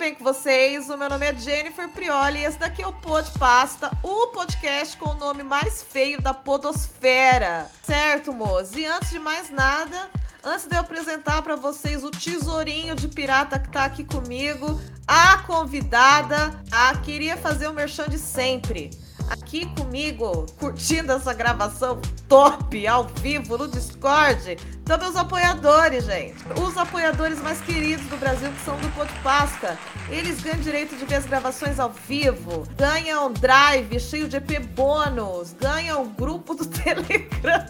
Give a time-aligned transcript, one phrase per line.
[0.00, 0.88] bem com vocês?
[0.88, 4.96] O meu nome é Jennifer Prioli e esse daqui é o Pod Pasta, o podcast
[4.96, 7.70] com o nome mais feio da podosfera.
[7.82, 8.78] Certo, moço?
[8.78, 10.08] E antes de mais nada,
[10.42, 15.36] antes de eu apresentar para vocês o tesourinho de pirata que tá aqui comigo, a
[15.42, 18.90] convidada, a queria fazer o merchan de sempre
[19.30, 24.58] aqui comigo, curtindo essa gravação top, ao vivo, no Discord.
[24.82, 26.36] Então, meus apoiadores, gente.
[26.60, 29.78] Os apoiadores mais queridos do Brasil, que são do Podpasta.
[30.08, 35.54] Eles ganham direito de ver as gravações ao vivo, ganham drive cheio de EP bônus,
[35.58, 37.66] ganham grupo do Telegram.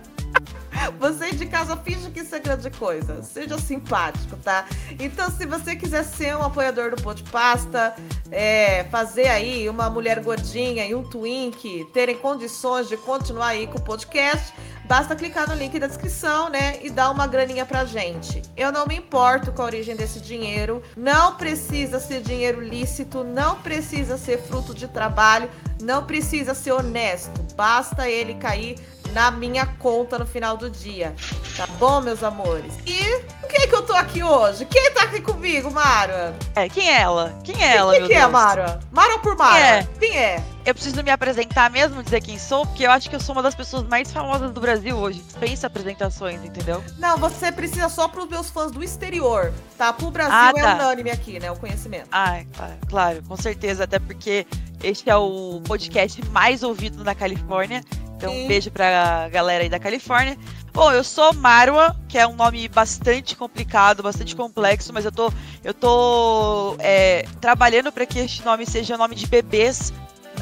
[0.89, 3.23] Você de casa finge que isso é grande coisa.
[3.23, 4.67] Seja simpático, tá?
[4.99, 7.95] Então, se você quiser ser um apoiador do Pode Pasta,
[8.31, 13.79] é, fazer aí uma mulher gordinha e um twink terem condições de continuar aí com
[13.79, 14.53] o podcast,
[14.85, 16.79] basta clicar no link da descrição, né?
[16.83, 18.43] E dar uma graninha pra gente.
[18.57, 20.83] Eu não me importo com a origem desse dinheiro.
[20.97, 25.49] Não precisa ser dinheiro lícito, não precisa ser fruto de trabalho,
[25.81, 27.41] não precisa ser honesto.
[27.55, 28.79] Basta ele cair
[29.11, 31.15] na minha conta no final do dia.
[31.57, 32.73] Tá bom, meus amores?
[32.87, 34.65] E o que é que eu tô aqui hoje?
[34.65, 36.35] Quem tá aqui comigo, Mara?
[36.55, 37.39] É, quem é ela?
[37.45, 38.81] Quem é ela, Quem, quem é, Mara?
[38.91, 39.87] Mara por Mara?
[39.99, 40.13] Quem é?
[40.13, 40.45] Quem é?
[40.65, 43.43] Eu preciso me apresentar mesmo, dizer quem sou, porque eu acho que eu sou uma
[43.43, 45.21] das pessoas mais famosas do Brasil hoje.
[45.21, 46.83] Dispensa apresentações, entendeu?
[46.99, 49.93] Não, você precisa só pros meus fãs do exterior, tá?
[49.93, 50.71] Pro Brasil ah, é tá.
[50.71, 51.51] é unânime aqui, né?
[51.51, 52.09] O conhecimento.
[52.13, 53.85] Ah, claro, claro, com certeza.
[53.85, 54.47] Até porque
[54.83, 57.83] este é o podcast mais ouvido na Califórnia.
[58.21, 60.37] Então, um beijo pra galera aí da Califórnia.
[60.75, 65.33] Bom, eu sou Marwa, que é um nome bastante complicado, bastante complexo, mas eu tô,
[65.65, 69.91] eu tô é, trabalhando para que este nome seja o nome de bebês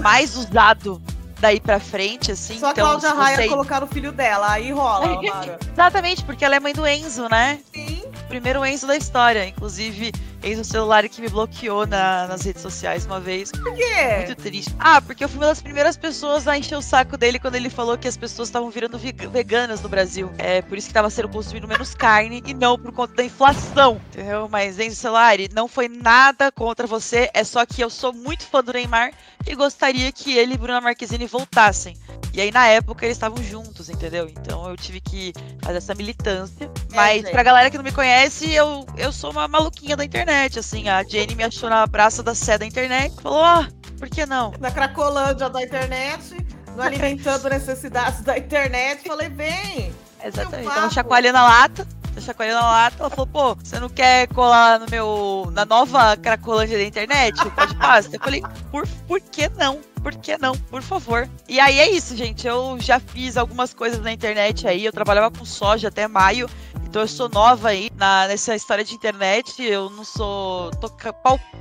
[0.01, 1.01] mais usado
[1.41, 2.59] daí pra frente, assim.
[2.59, 3.49] Só então, a Cláudia Raia você...
[3.49, 5.21] colocar o filho dela, aí rola,
[5.73, 7.61] Exatamente, porque ela é mãe do Enzo, né?
[7.73, 8.03] Sim.
[8.27, 9.47] Primeiro Enzo da história.
[9.47, 10.13] Inclusive,
[10.43, 13.51] Eis o celular que me bloqueou na, nas redes sociais uma vez.
[13.51, 14.17] Por quê?
[14.19, 14.75] Muito triste.
[14.79, 17.69] Ah, porque eu fui uma das primeiras pessoas a encher o saco dele quando ele
[17.69, 20.31] falou que as pessoas estavam virando veganas no Brasil.
[20.39, 24.01] É por isso que estava sendo consumido menos carne e não por conta da inflação.
[24.13, 24.49] Entendeu?
[24.49, 27.29] Mas Enzo Celulari, não foi nada contra você.
[27.35, 29.13] É só que eu sou muito fã do Neymar
[29.47, 31.97] e gostaria que ele e Bruna Marquezine voltassem.
[32.39, 34.29] E aí, na época, eles estavam juntos, entendeu?
[34.29, 36.71] Então eu tive que fazer essa militância.
[36.93, 40.05] É, Mas é, pra galera que não me conhece, eu, eu sou uma maluquinha da
[40.05, 40.28] internet,
[40.59, 40.89] assim.
[40.89, 44.09] A Jenny me achou na Praça da Sé da internet e falou, ó, oh, por
[44.09, 44.53] que não?
[44.61, 46.37] Na Cracolândia da internet,
[46.77, 49.93] no Alimentando Necessidades da internet, falei, vem!
[50.25, 50.69] Exatamente.
[50.69, 51.87] Então, chacoalhando a lata
[52.21, 55.49] chacoalhando a lata, ela falou, pô, você não quer colar no meu.
[55.53, 57.37] na nova Cracolândia da internet?
[57.51, 58.13] Pode passar.
[58.13, 59.81] Eu falei, por, por que não?
[60.03, 60.57] Por que não?
[60.57, 61.29] Por favor.
[61.49, 62.47] E aí é isso, gente.
[62.47, 64.85] Eu já fiz algumas coisas na internet aí.
[64.85, 66.49] Eu trabalhava com soja até maio.
[66.89, 69.63] Então eu sou nova aí na, nessa história de internet.
[69.63, 70.71] Eu não sou.
[70.73, 70.91] tô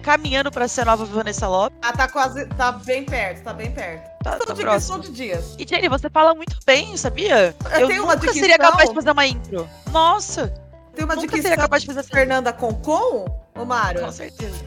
[0.02, 1.78] caminhando para ser nova Vanessa Lopes.
[1.82, 2.46] Ah, tá quase.
[2.48, 4.08] tá bem perto, tá bem perto.
[4.24, 5.56] Tá, tá de questão de dias.
[5.60, 7.54] E Jenny, você fala muito bem, sabia?
[7.78, 9.70] Eu, eu nunca seria capaz de fazer uma intro.
[9.92, 10.48] Nossa!
[10.96, 14.02] Tem uma nunca seria capaz de fazer Fernanda Concon, ô Mário?
[14.02, 14.66] Com certeza.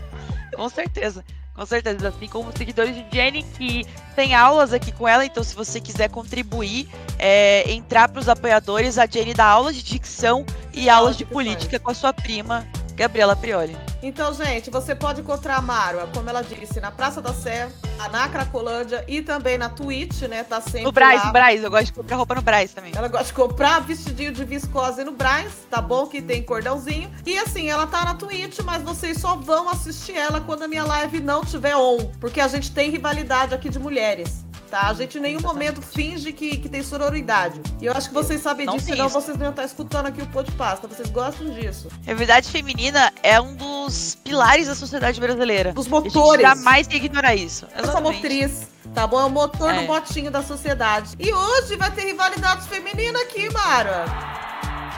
[0.54, 1.24] Com certeza.
[1.60, 3.84] Com certeza, assim como seguidores de Jenny, que
[4.16, 6.88] tem aulas aqui com ela, então se você quiser contribuir,
[7.18, 11.78] é, entrar para os apoiadores, a Jenny dá aulas de dicção e aulas de política
[11.78, 13.76] com a sua prima, Gabriela Prioli.
[14.02, 17.70] Então, gente, você pode encontrar a Marwa, como ela disse, na Praça da Sé,
[18.10, 20.42] na Cracolândia e também na Twitch, né?
[20.42, 20.82] Tá sempre.
[20.82, 21.62] No Braz, no Braz.
[21.62, 22.92] Eu gosto de comprar roupa no Braz também.
[22.96, 26.06] Ela gosta de comprar vestidinho de viscose no Braz, tá bom?
[26.06, 27.10] Que tem cordãozinho.
[27.26, 30.84] E assim, ela tá na Twitch, mas vocês só vão assistir ela quando a minha
[30.84, 31.98] live não tiver on.
[32.18, 34.88] Porque a gente tem rivalidade aqui de mulheres tá?
[34.88, 37.60] A gente em nenhum momento finge que, que tem sororidade.
[37.80, 40.22] E eu acho que vocês sabem não disso, senão vocês não iam estar escutando aquque
[40.22, 40.86] o Pô de Pasta.
[40.86, 41.88] Vocês gostam disso.
[42.06, 45.72] A verdade feminina é um dos pilares da sociedade brasileira.
[45.72, 46.14] Dos motores.
[46.16, 47.66] A gente jamais tem que ignorar isso.
[47.74, 48.68] Essa motriz.
[48.94, 49.20] Tá bom?
[49.20, 49.80] É o motor é.
[49.80, 51.14] do botinho da sociedade.
[51.18, 54.04] E hoje vai ter rivalidade feminina aqui, Mara.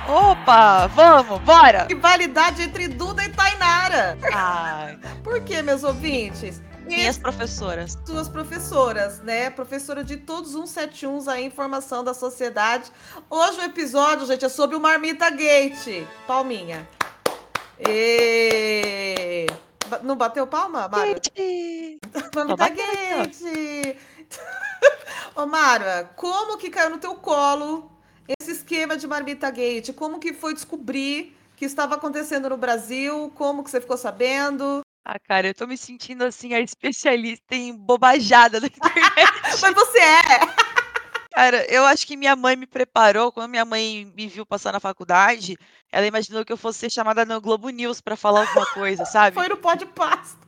[0.08, 1.86] Opa, vamos, bora!
[1.88, 4.18] Rivalidade entre Duda e Tainara.
[4.32, 4.98] Ai.
[5.22, 6.60] Por que, meus ouvintes?
[6.96, 7.98] Minhas professoras.
[8.04, 9.48] Suas professoras, né?
[9.48, 12.92] Professora de todos os 171 aí, informação da sociedade.
[13.30, 16.06] Hoje o episódio, gente, é sobre o Marmita Gate.
[16.26, 16.86] Palminha.
[17.80, 19.46] E...
[20.02, 21.18] Não bateu palma, Mara?
[22.34, 23.96] Marmita Gate.
[25.34, 27.90] Ô, Mara, como que caiu no teu colo
[28.38, 29.94] esse esquema de Marmita Gate?
[29.94, 33.32] Como que foi descobrir que estava acontecendo no Brasil?
[33.34, 34.82] Como que você ficou sabendo?
[35.04, 39.60] Ah, cara, eu tô me sentindo assim, a especialista em bobajada da internet.
[39.60, 40.72] Mas você é!
[41.34, 43.32] Cara, eu acho que minha mãe me preparou.
[43.32, 45.56] Quando minha mãe me viu passar na faculdade,
[45.90, 49.34] ela imaginou que eu fosse ser chamada no Globo News pra falar alguma coisa, sabe?
[49.34, 50.40] Foi no pó de pasta.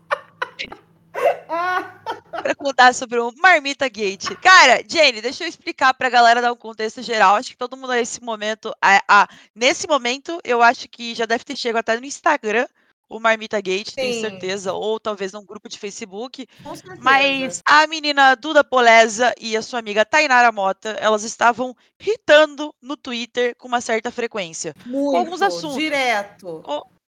[2.30, 4.36] pra contar sobre o Marmita Gate.
[4.36, 7.36] Cara, Jenny, deixa eu explicar pra galera dar um contexto geral.
[7.36, 8.74] Acho que todo mundo nesse momento.
[8.80, 12.66] A, a, nesse momento, eu acho que já deve ter chegado até no Instagram
[13.16, 13.94] o Marmita Gate, Sim.
[13.96, 16.46] tenho certeza, ou talvez num grupo de Facebook.
[16.62, 16.72] Com.
[17.00, 22.96] Mas a menina Duda Poleza e a sua amiga Tainara Mota, elas estavam hitando no
[22.96, 24.74] Twitter com uma certa frequência.
[24.86, 25.76] Muito, alguns assuntos.
[25.76, 26.62] Direto.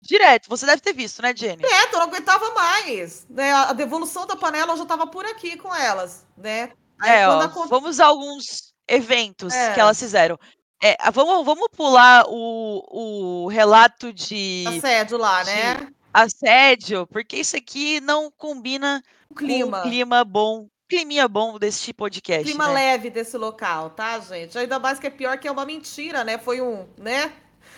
[0.03, 1.63] Direto, você deve ter visto, né, Jenny?
[1.63, 3.27] Direto, eu não aguentava mais.
[3.31, 3.53] Né?
[3.53, 6.71] A devolução da panela eu já estava por aqui com elas, né?
[7.01, 9.73] Aí é, ó, acon- vamos a alguns eventos É.
[9.73, 10.39] que elas fizeram.
[10.87, 15.89] É, vamos, vamos pular o, o relato de assédio lá, de- né?
[16.13, 19.79] assédio, porque isso aqui não combina O com clima.
[19.79, 22.75] o clima bom, climinha bom desse podcast, clima né?
[22.75, 24.59] leve desse local, tá, gente?
[24.59, 26.37] Ainda mais que é pior que é uma mentira, né?
[26.37, 27.33] Foi um, né?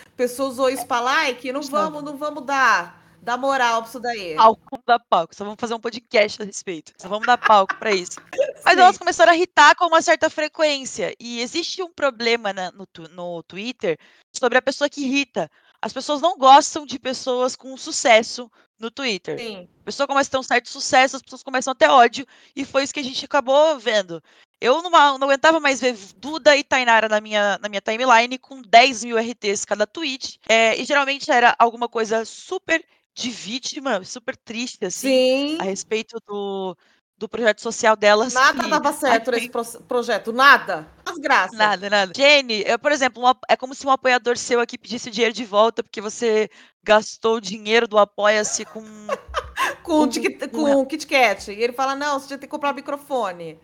[0.05, 3.99] A pessoa usou isso pra like, não vamos, não vamos dar, dar moral pra isso
[3.99, 4.35] daí.
[4.35, 7.75] Palco, vamos dar palco, só vamos fazer um podcast a respeito, só vamos dar palco
[7.77, 8.19] pra isso.
[8.63, 8.81] Mas Sim.
[8.81, 11.13] elas começaram a irritar com uma certa frequência.
[11.19, 13.97] E existe um problema na- no, no Twitter
[14.35, 15.49] sobre a pessoa que irrita.
[15.81, 18.49] As pessoas não gostam de pessoas com sucesso
[18.79, 19.39] no Twitter.
[19.39, 19.67] Sim.
[19.81, 22.25] A pessoa começa a ter um certo sucesso, as pessoas começam a ter ódio.
[22.55, 24.21] E foi isso que a gente acabou vendo.
[24.59, 28.59] Eu não, não aguentava mais ver Duda e Tainara na minha, na minha timeline com
[28.61, 30.39] 10 mil RTs cada tweet.
[30.49, 32.83] É, e geralmente era alguma coisa super
[33.17, 35.57] de vítima, super triste, assim Sim.
[35.59, 36.77] a respeito do,
[37.17, 38.33] do projeto social delas.
[38.33, 40.87] Nada que dava certo nesse pro- projeto, nada.
[41.03, 41.55] Desgraça.
[41.55, 42.11] Nada, nada.
[42.15, 45.33] Jenny, eu, por exemplo, um é como se um apoiador seu aqui pedisse o dinheiro
[45.33, 46.47] de volta porque você
[46.83, 48.83] gastou o dinheiro do Apoia-se com.
[49.83, 51.49] Com, Um- um- com o Kit Kat.
[51.49, 53.57] E ele fala: não, você tinha que comprar microfone.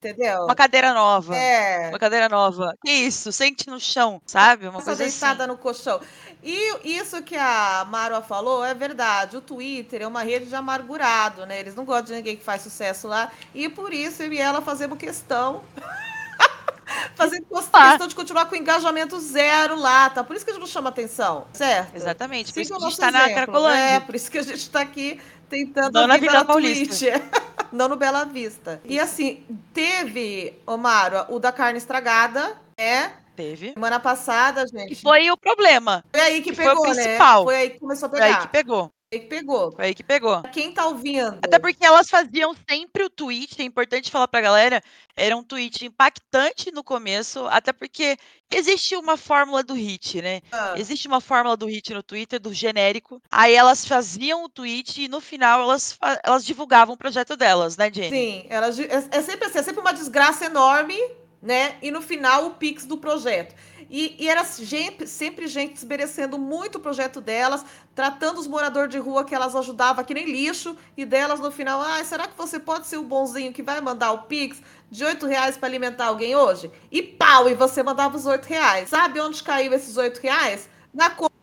[0.00, 0.44] Entendeu?
[0.44, 1.36] Uma cadeira nova.
[1.36, 1.88] É.
[1.88, 2.72] Uma cadeira nova.
[2.84, 3.32] Que isso?
[3.32, 4.68] Sente no chão, sabe?
[4.68, 5.52] Uma Essa coisa deitada assim.
[5.52, 6.00] no colchão.
[6.40, 9.36] E isso que a Marwa falou é verdade.
[9.36, 11.58] O Twitter é uma rede de amargurado, né?
[11.58, 13.32] Eles não gostam de ninguém que faz sucesso lá.
[13.52, 15.64] E por isso eu e ela fazemos questão.
[17.16, 17.88] fazendo Tá.
[17.90, 20.24] questão de continuar com engajamento zero lá, tá?
[20.24, 21.94] Por isso que a gente não chama atenção, certo?
[21.94, 22.52] Exatamente.
[22.52, 23.34] Por isso Siga que o a gente nosso tá na.
[23.34, 23.78] Cracolândia.
[23.80, 27.06] É, por isso que a gente tá aqui tentando Não na Vila Paulista.
[27.72, 28.80] Não no Bela Vista.
[28.84, 33.12] E assim, teve, Omaro, o da carne estragada, né?
[33.36, 33.72] Teve.
[33.72, 35.02] Semana passada, E gente.
[35.02, 36.02] foi o problema.
[36.10, 36.94] Foi aí que que foi o pegou, né?
[36.94, 37.44] principal.
[37.44, 38.46] Foi aí que começou a Foi aí pegar.
[38.46, 38.90] que pegou.
[39.10, 39.72] Foi aí que pegou.
[39.72, 40.42] Foi aí que pegou.
[40.52, 41.38] Quem tá ouvindo?
[41.42, 44.82] Até porque elas faziam sempre o tweet, é importante falar pra galera,
[45.16, 48.18] era um tweet impactante no começo, até porque
[48.50, 50.42] existe uma fórmula do hit, né?
[50.52, 53.22] Ah, Existe uma fórmula do hit no Twitter, do genérico.
[53.30, 57.90] Aí elas faziam o tweet e no final elas, elas divulgavam o projeto delas, né,
[57.90, 58.10] Jenny?
[58.10, 60.98] Sim, ela, é, é sempre assim, é sempre uma desgraça enorme,
[61.40, 61.76] né?
[61.80, 63.54] E no final o pix do projeto.
[63.90, 67.64] E, e era gente, sempre gente desmerecendo muito o projeto delas,
[67.94, 71.80] tratando os moradores de rua que elas ajudavam que nem lixo, e delas no final,
[71.80, 75.26] ah, será que você pode ser o bonzinho que vai mandar o pix de oito
[75.26, 76.70] reais para alimentar alguém hoje?
[76.90, 78.88] E pau, e você mandava os oito reais.
[78.88, 80.68] Sabe onde caiu esses oito reais?
[80.92, 81.38] Na conta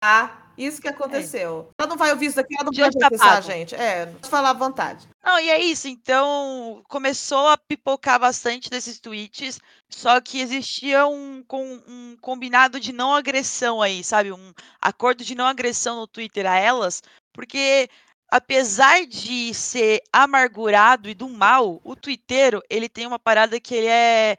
[0.00, 0.45] tá?
[0.56, 1.70] Isso que aconteceu.
[1.78, 3.74] Ela não vai ouvir isso daqui, ela não vai processar, gente.
[3.74, 5.06] É, pode falar à vontade.
[5.24, 5.86] Não, e é isso.
[5.88, 9.60] Então, começou a pipocar bastante desses tweets,
[9.90, 14.32] só que existia um, com- um combinado de não agressão aí, sabe?
[14.32, 17.02] Um acordo de não agressão no Twitter a elas,
[17.34, 17.88] porque
[18.30, 23.86] apesar de ser amargurado e do mal, o twitteiro, ele tem uma parada que ele
[23.88, 24.36] é...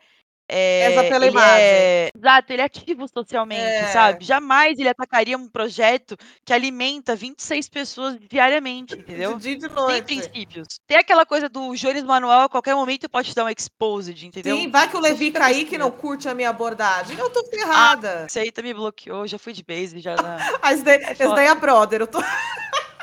[0.50, 1.62] é Essa pela ele imagem.
[1.66, 3.88] é- Exato, ele é ativo socialmente, É.
[3.92, 4.24] sabe?
[4.25, 9.36] Jamais ele atacaria um projeto que alimenta 26 pessoas diariamente, entendeu?
[9.36, 10.04] De dia de Tem noite.
[10.06, 10.68] princípios.
[10.88, 14.56] Tem aquela coisa do Jones Manuel, a qualquer momento pode te dar um exposed, entendeu?
[14.58, 15.84] Sim, vai que o Levi cair que tranquila.
[15.84, 17.18] não curte a minha abordagem.
[17.18, 18.25] Eu tô ferrada.
[18.27, 20.38] Esse aí tá me bloqueou, já fui de base, já na...
[20.62, 21.36] Ah, esse daí, esse foda.
[21.36, 22.01] daí é brother.
[22.01, 22.20] Eu tô...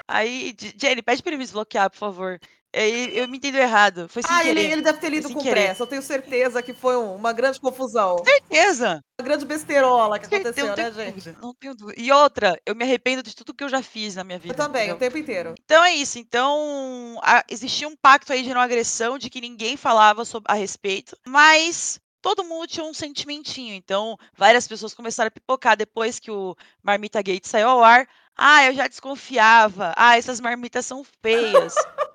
[0.06, 2.38] Aí, Jenny, pede pra ele me desbloquear, por favor.
[2.74, 5.66] Aí, eu me entendo errado, foi sem Ah, ele, ele deve ter lido com querer.
[5.66, 5.82] pressa.
[5.82, 8.16] Eu tenho certeza que foi um- uma grande confusão.
[8.24, 11.36] Certeza, Uma grande besterola que aconteceu, né, gente?
[11.40, 12.00] não tenho dúvida.
[12.00, 14.52] E outra, eu me arrependo de tudo que eu já fiz na minha vida.
[14.54, 14.96] Eu também, entendeu?
[14.96, 15.54] o tempo inteiro.
[15.64, 16.18] Então é isso.
[16.18, 20.54] Então a- existia um pacto aí de não agressão, de que ninguém falava sobre, a
[20.54, 23.74] respeito, mas todo mundo tinha um sentimentinho.
[23.74, 28.06] Então várias pessoas começaram a pipocar depois que o Marmita Gate saiu ao ar.
[28.36, 29.92] Ah, eu já desconfiava.
[29.96, 31.72] Ah, essas marmitas são feias.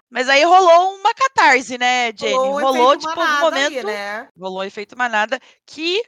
[0.10, 2.34] Mas aí rolou uma catarse, né, Jenny?
[2.34, 3.78] Rolou Rolou, tipo, um momento.
[3.78, 4.28] aí, né?
[4.38, 6.04] Rolou efeito manada que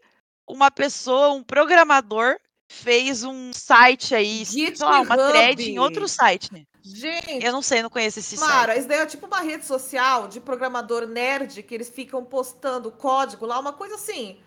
[0.47, 2.37] uma pessoa, um programador,
[2.71, 6.51] fez um site aí, sei lá, uma thread em outro site.
[6.53, 6.63] né?
[6.83, 8.49] Gente, Eu não sei, não conheço esse site.
[8.49, 12.91] Mara, isso daí é tipo uma rede social de programador nerd que eles ficam postando
[12.91, 14.39] código lá, uma coisa assim.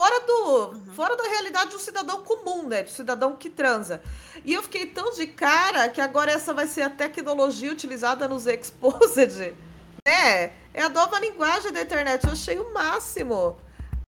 [0.00, 0.94] Fora do uhum.
[0.94, 2.84] fora da realidade do cidadão comum, né?
[2.84, 4.00] Do cidadão que transa.
[4.44, 8.46] E eu fiquei tão de cara que agora essa vai ser a tecnologia utilizada nos
[8.46, 9.54] exposed.
[10.06, 12.24] É, é a nova linguagem da internet.
[12.24, 13.58] Eu achei o máximo.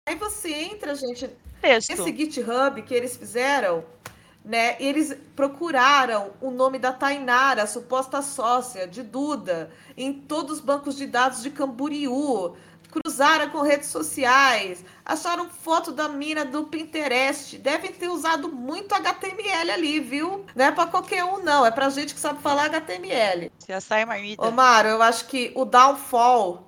[0.08, 1.30] Aí você entra, gente,
[1.62, 1.90] Texto.
[1.90, 3.84] esse GitHub que eles fizeram,
[4.46, 4.78] né?
[4.80, 11.06] Eles procuraram o nome da Tainara, suposta sócia de Duda, em todos os bancos de
[11.06, 12.56] dados de Camboriú
[12.90, 19.72] cruzaram com redes sociais, acharam foto da mina do Pinterest, devem ter usado muito HTML
[19.72, 20.46] ali, viu?
[20.56, 23.52] Não é para qualquer um, não, é pra gente que sabe falar HTML.
[23.68, 24.46] Já sai marmita.
[24.46, 26.68] Ô, Mário, eu acho que o downfall,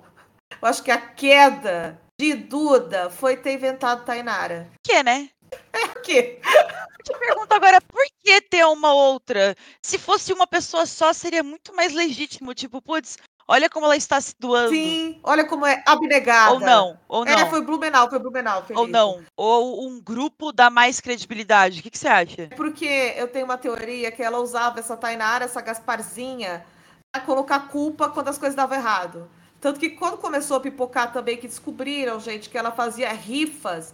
[0.60, 4.70] eu acho que a queda de Duda foi ter inventado Tainara.
[4.82, 5.28] Que, né?
[5.72, 6.40] É o quê?
[6.44, 9.56] Eu te pergunto agora, por que ter uma outra?
[9.82, 12.54] Se fosse uma pessoa só, seria muito mais legítimo.
[12.54, 13.18] Tipo, putz,
[13.52, 14.70] Olha como ela está se doando.
[14.70, 16.54] Sim, olha como é abnegada.
[16.54, 17.38] Ou não, ou é, não.
[17.38, 18.62] É, foi Blumenau, foi Blumenau.
[18.62, 18.80] Felipe.
[18.80, 19.22] Ou não.
[19.36, 21.80] Ou um grupo dá mais credibilidade.
[21.80, 22.48] O que, que você acha?
[22.56, 26.64] Porque eu tenho uma teoria que ela usava essa Tainara, essa Gasparzinha,
[27.12, 29.28] pra colocar culpa quando as coisas davam errado.
[29.60, 33.92] Tanto que quando começou a pipocar também, que descobriram, gente, que ela fazia rifas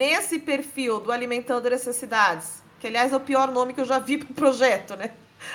[0.00, 2.62] nesse perfil do Alimentando Necessidades.
[2.78, 5.10] Que, aliás, é o pior nome que eu já vi pro projeto, né?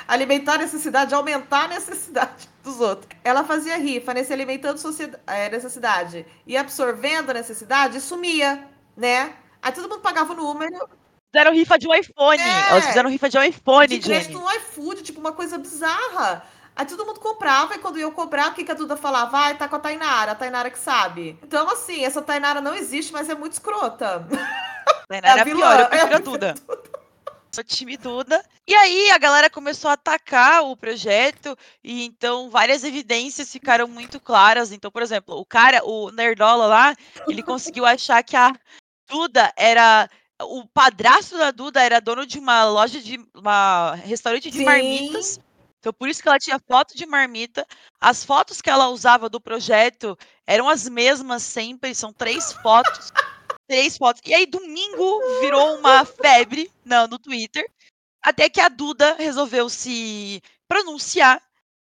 [0.07, 3.07] Alimentar a necessidade, aumentar a necessidade dos outros.
[3.23, 4.79] Ela fazia rifa nesse alimentando
[5.25, 9.33] a é, necessidade e absorvendo a necessidade, sumia, né?
[9.61, 10.87] Aí todo mundo pagava o número.
[11.33, 12.41] Fizeram rifa de um iPhone.
[12.41, 16.43] É, Elas fizeram rifa de um iPhone, de crédito no iFood, tipo uma coisa bizarra.
[16.75, 19.31] Aí todo mundo comprava, e quando eu comprar, o que, que a Duda falava?
[19.31, 21.39] Vai, ah, tá com a Tainara, a Tainara que sabe.
[21.41, 24.27] Então, assim, essa Tainara não existe, mas é muito escrota.
[25.07, 26.53] Tainara é, a pior, eu prefiro é a Duda.
[26.53, 27.04] Duda
[27.55, 28.43] sou time Duda.
[28.67, 34.19] E aí a galera começou a atacar o projeto e então várias evidências ficaram muito
[34.19, 34.71] claras.
[34.71, 36.95] Então, por exemplo, o cara, o Nerdola lá,
[37.27, 38.53] ele conseguiu achar que a
[39.09, 40.09] Duda era
[40.41, 44.65] o padrasto da Duda era dono de uma loja de uma restaurante de Sim.
[44.65, 45.39] marmitas.
[45.79, 47.65] Então, por isso que ela tinha foto de marmita.
[48.01, 53.13] As fotos que ela usava do projeto eram as mesmas sempre, são três fotos
[53.67, 54.22] três fotos.
[54.25, 57.69] E aí, domingo, virou uma febre não, no Twitter.
[58.22, 61.41] Até que a Duda resolveu se pronunciar.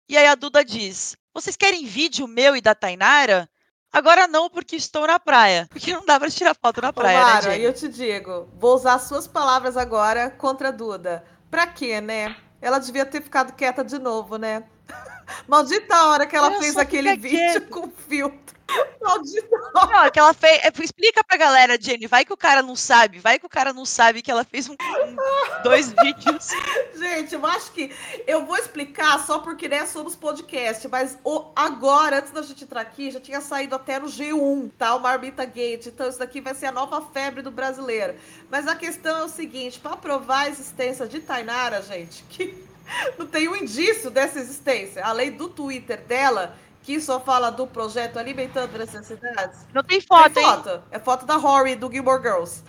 [0.09, 3.49] E aí a Duda diz: Vocês querem vídeo meu e da Tainara?
[3.93, 5.67] Agora não, porque estou na praia.
[5.71, 8.75] Porque não dá pra tirar foto na praia, Ô, Mara, né, eu te digo, vou
[8.75, 11.25] usar suas palavras agora contra a Duda.
[11.51, 12.35] Pra quê, né?
[12.61, 14.65] Ela devia ter ficado quieta de novo, né?
[15.47, 18.57] Maldita a hora que ela eu fez aquele vídeo com filtro.
[19.75, 20.64] Não, que ela fez.
[20.64, 22.07] É, explica pra galera, Jenny.
[22.07, 23.19] Vai que o cara não sabe.
[23.19, 25.17] Vai que o cara não sabe que ela fez um, um
[25.62, 26.49] dois vídeos.
[26.95, 27.95] Gente, eu acho que
[28.26, 32.81] eu vou explicar só porque né, somos podcast, mas o, agora, antes da gente entrar
[32.81, 34.95] aqui, já tinha saído até no G1, tá?
[34.95, 35.87] O Marmita Gate.
[35.87, 38.14] Então, isso daqui vai ser a nova febre do brasileiro.
[38.50, 42.67] Mas a questão é o seguinte: para provar a existência de Tainara, gente, que
[43.19, 48.19] não tem um indício dessa existência, além do Twitter dela que só fala do projeto
[48.19, 49.61] Alimentando Necessidades.
[49.73, 50.83] Não tem foto, tem foto.
[50.91, 52.62] É foto da Rory, do Gilmore Girls.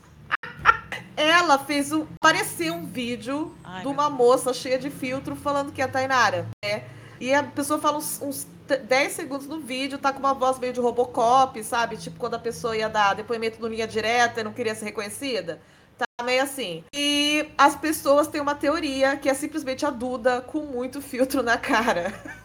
[1.18, 2.06] Ela fez um.
[2.16, 6.48] Apareceu um vídeo Ai, de uma moça cheia de filtro falando que é a Tainara.
[6.64, 6.84] Né?
[7.20, 10.74] E a pessoa fala uns, uns 10 segundos no vídeo, tá com uma voz meio
[10.74, 11.98] de Robocop, sabe?
[11.98, 15.62] Tipo quando a pessoa ia dar depoimento no linha direta e não queria ser reconhecida.
[15.98, 16.84] Tá meio assim.
[16.94, 21.58] E as pessoas têm uma teoria que é simplesmente a Duda com muito filtro na
[21.58, 22.14] cara.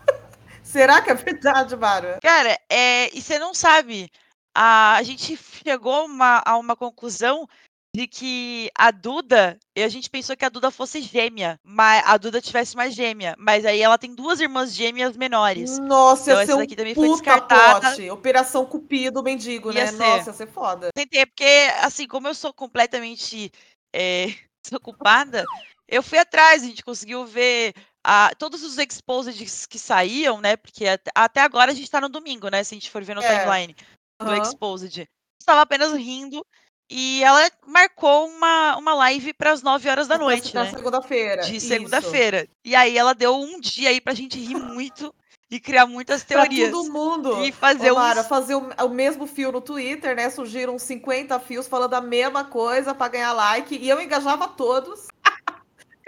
[0.69, 2.19] Será que é verdade, Mara?
[2.23, 4.11] Cara, é, e você não sabe.
[4.55, 5.35] A, a gente
[5.65, 7.49] chegou uma, a uma conclusão
[7.97, 12.19] de que a Duda, e a gente pensou que a Duda fosse gêmea, mas a
[12.19, 15.79] Duda tivesse uma gêmea, mas aí ela tem duas irmãs gêmeas menores.
[15.79, 17.91] Nossa, então, essa daqui também foi descartada.
[17.91, 18.11] Pote.
[18.11, 19.87] Operação Cupido mendigo, né?
[19.87, 19.97] Ser.
[19.97, 20.91] Nossa, ia ser foda.
[20.95, 23.51] Tentei, porque assim, como eu sou completamente
[23.91, 24.27] é,
[24.63, 25.47] desocupada,
[25.89, 27.73] eu fui atrás, a gente conseguiu ver
[28.05, 30.57] a, todos os exposeds que saíam, né?
[30.57, 32.63] Porque até, agora a gente tá no domingo, né?
[32.65, 33.39] Se a gente for ver no é.
[33.39, 33.77] timeline
[34.21, 34.43] do uhum.
[34.43, 35.09] exposed.
[35.41, 36.45] Estava apenas rindo.
[36.91, 40.71] E ela marcou uma, uma live para as 9 horas da noite, né?
[40.71, 41.43] segunda-feira.
[41.43, 42.49] De segunda-feira.
[42.65, 45.15] E aí ela deu um dia aí pra gente rir muito
[45.51, 46.71] e criar muitas teorias.
[46.71, 47.45] Pra todo mundo.
[47.45, 48.27] E fazer, Mara, uns...
[48.27, 50.31] fazer o, o, mesmo fio no Twitter, né?
[50.31, 53.77] Surgiram 50 fios falando a mesma coisa para ganhar like.
[53.77, 55.09] E eu engajava todos.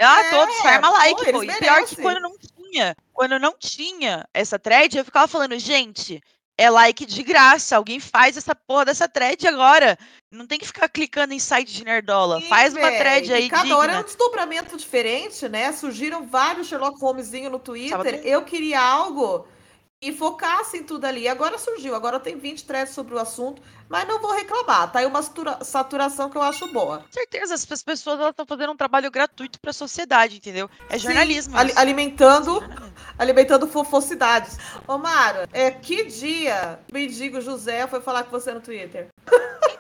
[0.01, 1.33] Ah, é, todos, farma like, pô.
[1.33, 1.43] pô.
[1.45, 6.21] E pior que quando não tinha, quando não tinha essa thread, eu ficava falando, gente,
[6.61, 7.77] é like de graça.
[7.77, 9.99] Alguém faz essa porra dessa thread agora.
[10.31, 12.41] Não tem que ficar clicando em site de nerdola.
[12.41, 13.47] Sim, faz uma thread aí.
[13.47, 13.79] E cada digna.
[13.79, 15.73] hora é um desdobramento diferente, né?
[15.73, 18.21] Surgiram vários Sherlock Holmesinho no Twitter.
[18.25, 19.47] Eu queria algo
[20.03, 21.29] e focasse em tudo ali.
[21.29, 24.91] Agora surgiu, agora tem 20 threads sobre o assunto, mas não vou reclamar.
[24.91, 27.05] Tá aí uma satura- saturação que eu acho boa.
[27.11, 30.71] Certeza, as pe- pessoas estão fazendo um trabalho gratuito pra sociedade, entendeu?
[30.89, 31.57] É Sim, jornalismo.
[31.57, 31.79] ali- isso.
[31.79, 32.63] alimentando,
[33.19, 34.57] alimentando fofocidades.
[34.89, 39.09] Ô, Mara, é, que dia o mendigo José foi falar com você no Twitter?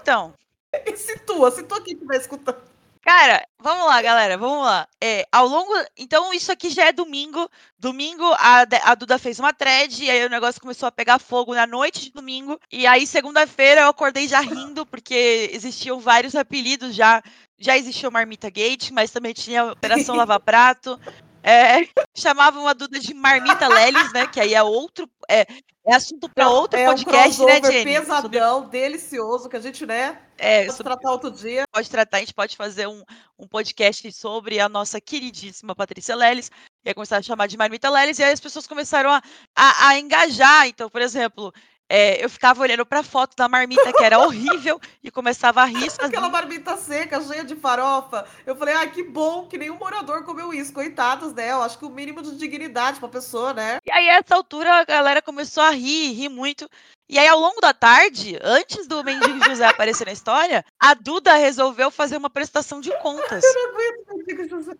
[0.03, 0.35] Então,
[0.87, 2.59] E situa, situa quem estiver escutando.
[3.03, 4.87] Cara, vamos lá, galera, vamos lá.
[5.01, 5.73] É, ao longo.
[5.97, 7.49] Então, isso aqui já é domingo.
[7.79, 11.55] Domingo, a, a Duda fez uma thread, e aí o negócio começou a pegar fogo
[11.55, 12.61] na noite de domingo.
[12.71, 17.23] E aí, segunda-feira, eu acordei já rindo, porque existiam vários apelidos já.
[17.59, 20.99] Já existia o Marmita Gate, mas também tinha a Operação Lava Prato.
[21.43, 24.27] É, chamavam a Duda de Marmita Lelis, né?
[24.27, 25.09] Que aí é outro.
[25.29, 25.47] É,
[25.87, 27.95] é assunto para outro é um podcast, né, crossover Jenny?
[27.95, 31.65] Sobre- pesadão, delicioso, que a gente, né, é, pode sobre tratar outro dia.
[31.73, 33.03] pode tratar, a gente pode fazer um,
[33.39, 36.51] um podcast sobre a nossa queridíssima Patrícia Leles,
[36.85, 39.23] e aí começar a chamar de Marmita Leles, e aí as pessoas começaram a,
[39.57, 40.69] a, a engajar.
[40.69, 41.51] Então, por exemplo,
[41.93, 45.91] é, eu ficava olhando pra foto da marmita, que era horrível, e começava a rir.
[45.99, 48.25] Aquela marmita seca, cheia de farofa.
[48.47, 50.73] Eu falei, ah, que bom que nenhum morador comeu isso.
[50.73, 51.51] Coitados, né?
[51.51, 53.81] Eu acho que o mínimo de dignidade pra pessoa, né?
[53.85, 56.71] E aí, a essa altura, a galera começou a rir, rir muito.
[57.09, 61.35] E aí, ao longo da tarde, antes do Mendigo José aparecer na história, a Duda
[61.35, 63.43] resolveu fazer uma prestação de contas.
[63.43, 64.75] Eu não aguento, mendigo José.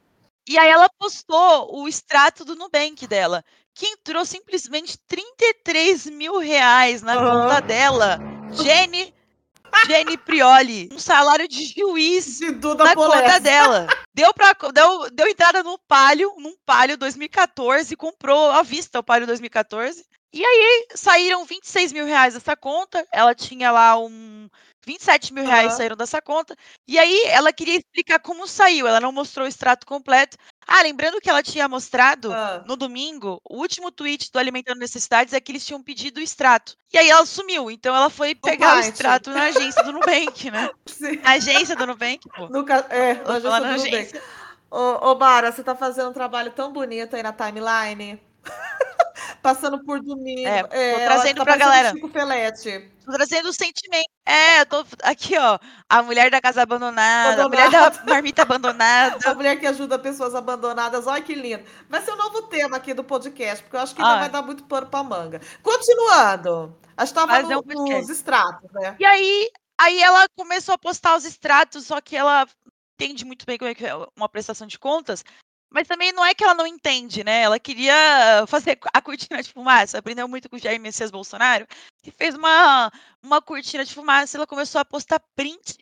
[0.49, 3.45] E aí ela postou o extrato do Nubank dela,
[3.81, 8.19] que entrou simplesmente 33 mil reais na conta dela.
[8.53, 9.15] Jenny,
[9.87, 13.41] Jenny Prioli, um salário de juiz De na conta Polesse.
[13.41, 13.87] dela.
[14.13, 19.27] Deu, pra, deu, deu entrada no Palio, num Palio 2014, comprou à vista o Palio
[19.27, 20.05] 2014.
[20.33, 23.07] E aí saíram 26 mil reais dessa conta.
[23.11, 24.49] Ela tinha lá um.
[24.87, 25.77] 27 mil reais Aham.
[25.77, 26.55] saíram dessa conta.
[26.87, 28.87] E aí ela queria explicar como saiu.
[28.87, 30.37] Ela não mostrou o extrato completo.
[30.73, 35.35] Ah, lembrando que ela tinha mostrado Ah, no domingo, o último tweet do Alimentando Necessidades
[35.35, 36.77] é que eles tinham pedido o extrato.
[36.93, 37.69] E aí ela sumiu.
[37.73, 38.89] Então ela foi pegar o parte.
[38.91, 40.71] extrato na agência do Nubank, né?
[40.87, 41.17] sim.
[41.17, 42.49] Na agência do Nubank, pô.
[42.49, 43.95] Nunca, é, na sou tudo bem.
[43.95, 44.23] agência.
[44.71, 48.23] Ô, ô, Mara, você tá fazendo um trabalho tão bonito aí na timeline.
[49.43, 50.47] Passando por domingo.
[50.47, 51.91] É, tô ela trazendo tá pra galera.
[51.91, 52.89] Chico Felete.
[53.11, 54.09] Tô trazendo o sentimento.
[54.25, 55.59] É, eu tô aqui, ó.
[55.89, 57.99] A mulher da casa abandonada, a mulher Abandonada.
[57.99, 59.19] da marmita abandonada.
[59.31, 61.07] A mulher que ajuda pessoas abandonadas.
[61.07, 61.65] Olha que lindo.
[61.89, 64.19] Vai ser um novo tema aqui do podcast, porque eu acho que ainda Ah.
[64.21, 65.41] vai dar muito pano pra manga.
[65.63, 66.77] Continuando.
[66.97, 68.97] A gente tava Fazer no- um nos extratos, né?
[68.99, 72.47] E aí, aí ela começou a postar os extratos, só que ela
[72.95, 75.25] entende muito bem como é que é uma prestação de contas.
[75.71, 77.43] Mas também não é que ela não entende, né?
[77.43, 79.99] Ela queria fazer a cortina de fumaça.
[79.99, 81.67] Aprendeu muito com o Jair Messias Bolsonaro.
[82.05, 82.91] E fez uma,
[83.23, 84.37] uma cortina de fumaça.
[84.37, 85.79] e Ela começou a postar print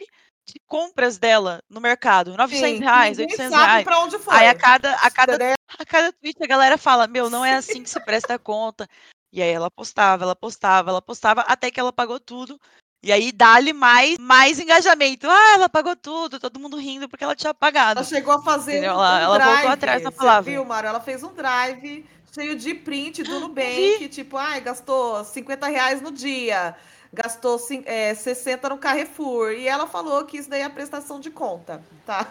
[0.46, 2.36] de compras dela no mercado.
[2.36, 3.84] 900 Sim, reais, ninguém 800 sabe reais.
[3.84, 4.34] pra onde foi.
[4.34, 5.54] Aí a cada, a cada Entendeu?
[5.78, 8.86] a cada tweet a galera fala, meu, não é assim que se presta conta.
[9.32, 12.58] E aí ela postava, ela postava, ela postava, até que ela pagou tudo.
[13.02, 15.28] E aí dá-lhe mais, mais engajamento.
[15.30, 18.00] Ah, ela pagou tudo, todo mundo rindo porque ela tinha pagado.
[18.00, 18.92] Ela chegou a fazer Entendeu?
[18.92, 19.72] um, Ela- ela voltou drive.
[19.72, 20.50] atrás na palavra.
[20.50, 20.88] viu, Mário?
[20.88, 23.40] Ela fez um drive cheio de print do vi.
[23.40, 24.08] Nubank.
[24.08, 26.74] Tipo, ai, gastou 50 reais no dia.
[27.12, 29.52] Gastou é, 60 no Carrefour.
[29.52, 32.26] E ela falou que isso daí é prestação de conta, tá?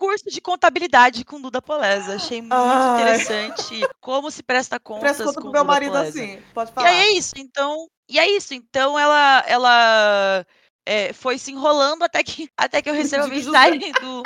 [0.00, 2.14] Curso de contabilidade com Duda Poleza.
[2.16, 2.94] Achei muito Ai.
[3.02, 6.18] interessante como se presta contas Presta conta com pro meu Duda marido Poleza.
[6.22, 6.42] assim.
[6.54, 6.88] Pode E falar.
[6.88, 7.86] aí é isso, então.
[8.08, 10.46] E é isso, então ela, ela
[10.86, 14.22] é, foi se enrolando até que, até que eu recebo a mensagem do,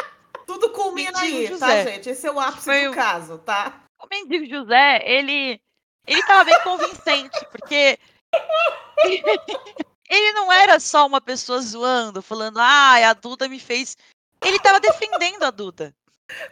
[0.47, 1.93] Tudo culmina aí, tá, José.
[1.93, 2.09] gente?
[2.09, 3.81] Esse é o ápice Foi do o- caso, tá?
[4.01, 5.61] o mendigo José, ele,
[6.07, 7.99] ele tava bem convincente, porque
[10.09, 13.97] ele não era só uma pessoa zoando, falando, ah, a Duda me fez.
[14.45, 15.95] Ele tava defendendo a Duda,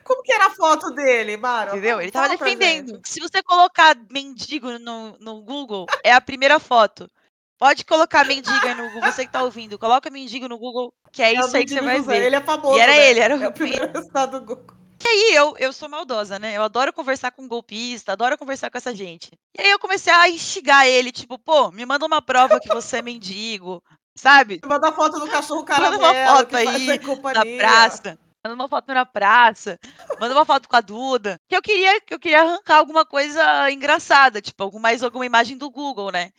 [0.04, 1.70] Como que era a foto dele, Mara?
[1.70, 2.00] entendeu?
[2.00, 3.00] Ele tava fala defendendo.
[3.04, 7.10] Se você colocar mendigo no, no Google, é a primeira foto.
[7.58, 9.78] Pode colocar mendigo aí no Google, você que tá ouvindo.
[9.78, 12.22] Coloca mendigo no Google, que é, É isso aí que você vai ver.
[12.24, 12.76] Ele é famoso.
[12.76, 13.10] E era né?
[13.10, 14.76] ele, era o É o primeiro resultado do Google.
[15.04, 16.56] E aí eu, eu sou maldosa, né?
[16.56, 19.30] Eu adoro conversar com golpista, adoro conversar com essa gente.
[19.56, 22.98] E aí eu comecei a instigar ele, tipo, pô, me manda uma prova que você
[22.98, 23.82] é mendigo,
[24.14, 24.60] sabe?
[24.64, 26.02] Manda foto do cachorro Manda caramelo.
[26.02, 26.86] uma foto aí
[27.34, 28.18] Na praça.
[28.44, 29.78] Manda uma foto na praça.
[30.20, 31.40] Manda uma foto com a Duda.
[31.48, 35.70] Que eu queria, que eu queria arrancar alguma coisa engraçada, tipo, mais alguma imagem do
[35.70, 36.30] Google, né?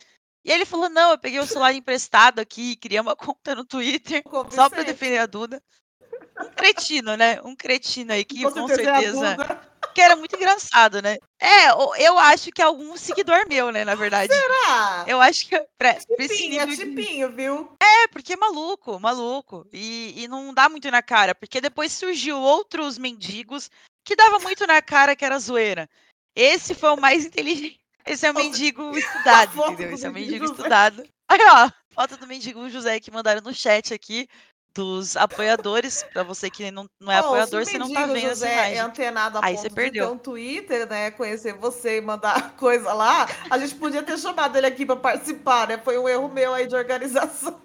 [0.44, 4.22] E ele falou: não, eu peguei o celular emprestado aqui, criei uma conta no Twitter
[4.50, 5.62] só pra defender a Duda.
[6.40, 7.40] Um cretino, né?
[7.42, 9.36] Um cretino aí que Com com certeza
[9.94, 11.16] que era muito engraçado, né?
[11.40, 11.68] É,
[12.04, 14.32] eu acho que é algum seguidor meu, né, na verdade.
[14.66, 17.76] Ah, Eu acho que é pra, tipinho, é tipinho, viu?
[17.82, 19.66] É, porque é maluco, maluco.
[19.72, 23.70] E, e não dá muito na cara, porque depois surgiu outros mendigos
[24.04, 25.88] que dava muito na cara que era zoeira.
[26.34, 27.80] Esse foi o mais inteligente.
[28.04, 29.94] Esse é o mendigo estudado, entendeu?
[29.94, 31.08] Esse é o mendigo estudado.
[31.28, 34.28] Aí, ó, foto do mendigo José que mandaram no chat aqui
[34.74, 36.04] dos apoiadores.
[36.12, 38.54] Pra você que não, não é Bom, apoiador, você não tá vendo essa José é
[38.56, 38.78] imagem.
[38.80, 40.10] antenado a Aí ponto você perdeu.
[40.12, 41.10] um Twitter, né?
[41.12, 45.68] Conhecer você e mandar coisa lá, a gente podia ter chamado ele aqui para participar,
[45.68, 45.78] né?
[45.78, 47.60] Foi um erro meu aí de organização.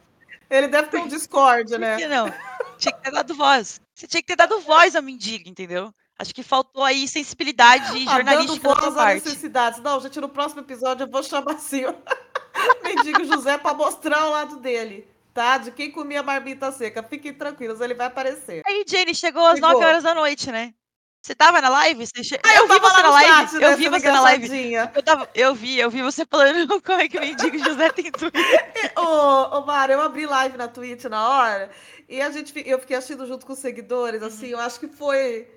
[0.49, 1.97] Ele deve ter um Discord, né?
[1.97, 2.31] que não?
[2.77, 3.79] Tinha que ter dado voz.
[3.93, 5.93] Você tinha que ter dado voz ao mendigo, entendeu?
[6.17, 9.25] Acho que faltou aí sensibilidade Ah, dando jornalística da tua voz a parte.
[9.25, 9.79] necessidades.
[9.81, 11.95] Não, gente, no próximo episódio eu vou chamar assim o
[12.83, 15.57] mendigo José para mostrar o lado dele, tá?
[15.57, 17.03] De quem comia marmita seca.
[17.03, 18.61] Fiquem tranquilos, ele vai aparecer.
[18.65, 19.87] Aí, Jenny, chegou às 9 Chegou.
[19.87, 20.73] horas da noite, né?
[21.21, 22.07] Você tava na live?
[22.07, 22.39] Você che...
[22.43, 23.29] Ah, eu, vi tava você na live.
[23.33, 24.73] chat, né, eu vi sendo você na live.
[24.73, 25.29] Eu, tava...
[25.35, 28.93] eu vi, eu vi você falando como é que o mendigo José tem Twitter.
[28.95, 31.69] Ô, ô Mário, eu abri live na Twitch na hora
[32.07, 35.47] e a gente, eu fiquei assistindo junto com os seguidores, assim, eu acho que foi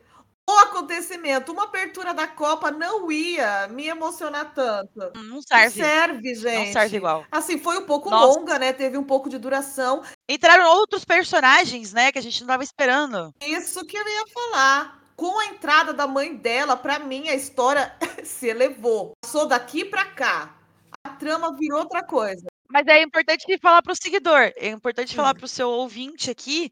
[0.49, 1.53] o acontecimento.
[1.53, 4.91] Uma abertura da Copa não ia me emocionar tanto.
[5.15, 5.81] Não Não serve.
[5.83, 6.67] serve, gente.
[6.67, 7.25] Não serve igual.
[7.31, 8.39] Assim, foi um pouco Nossa.
[8.39, 8.73] longa, né?
[8.73, 10.03] Teve um pouco de duração.
[10.29, 12.11] Entraram outros personagens, né?
[12.13, 13.33] Que a gente não tava esperando.
[13.43, 15.01] Isso que eu ia falar.
[15.15, 19.13] Com a entrada da mãe dela, pra mim a história se elevou.
[19.23, 20.57] Passou daqui pra cá.
[21.05, 22.47] A trama virou outra coisa.
[22.69, 24.51] Mas é importante falar pro seguidor.
[24.57, 25.17] É importante Hum.
[25.17, 26.71] falar pro seu ouvinte aqui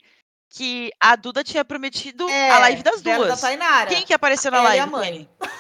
[0.51, 3.29] que a Duda tinha prometido É, a live das e duas.
[3.29, 3.89] Da Tainara.
[3.89, 4.83] Quem que apareceu na Ela e live?
[4.83, 5.29] a mãe.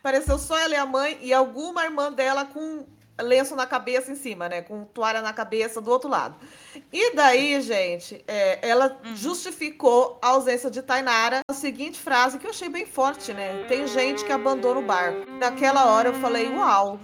[0.00, 2.86] Apareceu só ela e a mãe e alguma irmã dela com
[3.20, 4.62] lenço na cabeça em cima, né?
[4.62, 6.36] Com toalha na cabeça do outro lado.
[6.92, 9.16] E daí, gente, é, ela Uhum.
[9.16, 13.64] justificou a ausência de Tainara a seguinte frase que eu achei bem forte, né?
[13.68, 15.28] Tem gente que abandona o barco.
[15.32, 16.98] Naquela hora eu falei, uau.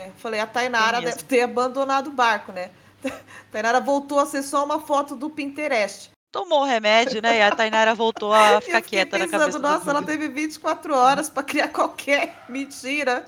[0.00, 2.70] É, falei, a Tainara deve ter abandonado o barco, né?
[3.52, 6.10] Tainara voltou a ser só uma foto do Pinterest.
[6.32, 7.38] Tomou o remédio, né?
[7.38, 11.30] E a Tainara voltou a ficar quieta na pensando, cabeça nossa, ela teve 24 horas
[11.30, 13.26] para criar qualquer mentira.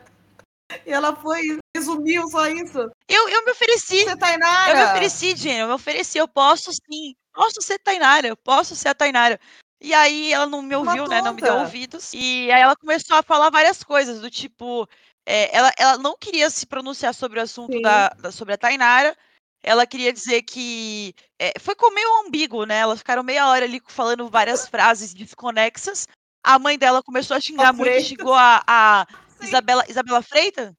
[0.85, 2.79] E ela foi, resumiu só isso.
[3.09, 4.05] Eu, eu me ofereci.
[4.05, 4.71] Você, Tainara?
[4.73, 5.61] Eu me ofereci, Jenny.
[5.61, 6.19] Eu me ofereci.
[6.19, 7.15] Eu posso sim.
[7.33, 8.29] Posso ser Tainara.
[8.29, 9.41] Eu posso ser a Tainara.
[9.81, 11.23] E aí ela não me ouviu, né?
[11.23, 12.13] Não me deu ouvidos.
[12.13, 14.87] E aí ela começou a falar várias coisas, do tipo.
[15.25, 17.83] é, ela, ela não queria se pronunciar sobre o assunto Sim.
[17.83, 19.17] da, da- sobre a Tainara.
[19.63, 21.15] Ela queria dizer que.
[21.39, 22.79] é, foi com meio ambíguo, né?
[22.79, 26.07] Elas ficaram meia hora ali falando várias frases desconexas.
[26.45, 28.07] A mãe dela começou a xingar muito, Freitas.
[28.09, 29.07] xingou a, a.
[29.43, 30.73] Isabela, Isabela Freitas?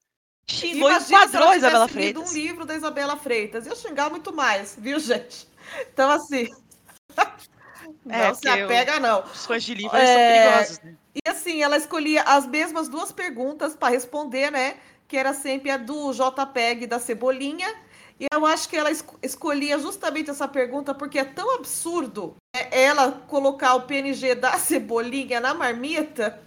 [0.50, 2.30] Xingou e Imagina enquadrou a Isabela Freitas.
[2.32, 3.66] um livro da Isabela Freitas.
[3.68, 5.48] Ia xingar muito mais, viu, gente?
[5.94, 6.48] Então, assim.
[8.06, 9.24] Não É, se porque eu- apega, não.
[9.24, 10.96] Os fãs de livro É, são perigosos, né?
[11.16, 14.78] E assim, ela escolhia as mesmas duas perguntas para responder, né?
[15.08, 17.68] Que era sempre a do JPEG da Cebolinha.
[18.20, 22.68] E eu acho que ela esco- escolhia justamente essa pergunta porque é tão absurdo né,
[22.72, 26.42] ela colocar o PNG da Cebolinha na marmita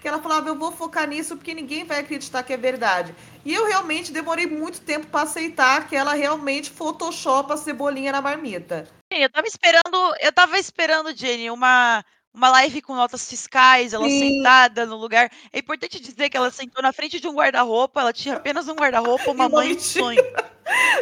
[0.00, 3.12] que ela falava, eu vou focar nisso porque ninguém vai acreditar que é verdade.
[3.44, 8.22] E eu realmente demorei muito tempo para aceitar que ela realmente photoshopa a Cebolinha na
[8.22, 8.86] marmita.
[9.12, 14.08] Sim, Eu tava esperando, eu tava esperando, Jenny, uma, uma live com notas fiscais, ela
[14.08, 14.36] Sim.
[14.36, 15.30] sentada no lugar.
[15.52, 18.74] É importante dizer que ela sentou na frente de um guarda-roupa, ela tinha apenas um
[18.74, 19.80] guarda-roupa, uma mãe e um mentira.
[20.04, 20.22] sonho.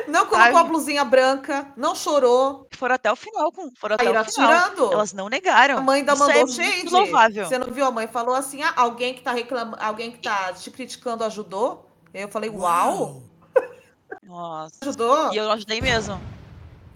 [0.07, 4.17] Não colocou a blusinha branca, não chorou, Foram até o final, com, foram até aí
[4.17, 4.51] o final.
[4.53, 4.93] atirando.
[4.93, 5.79] Elas não negaram.
[5.79, 6.77] A mãe ainda Isso mandou é shade.
[6.79, 7.47] muito louvável.
[7.47, 7.87] Você não viu?
[7.87, 11.89] A mãe falou assim: ah, alguém que tá reclamando, alguém que tá te criticando ajudou?
[12.13, 13.23] Eu falei, uau,
[14.23, 14.77] Nossa.
[14.83, 15.33] ajudou?
[15.33, 16.21] E eu ajudei mesmo.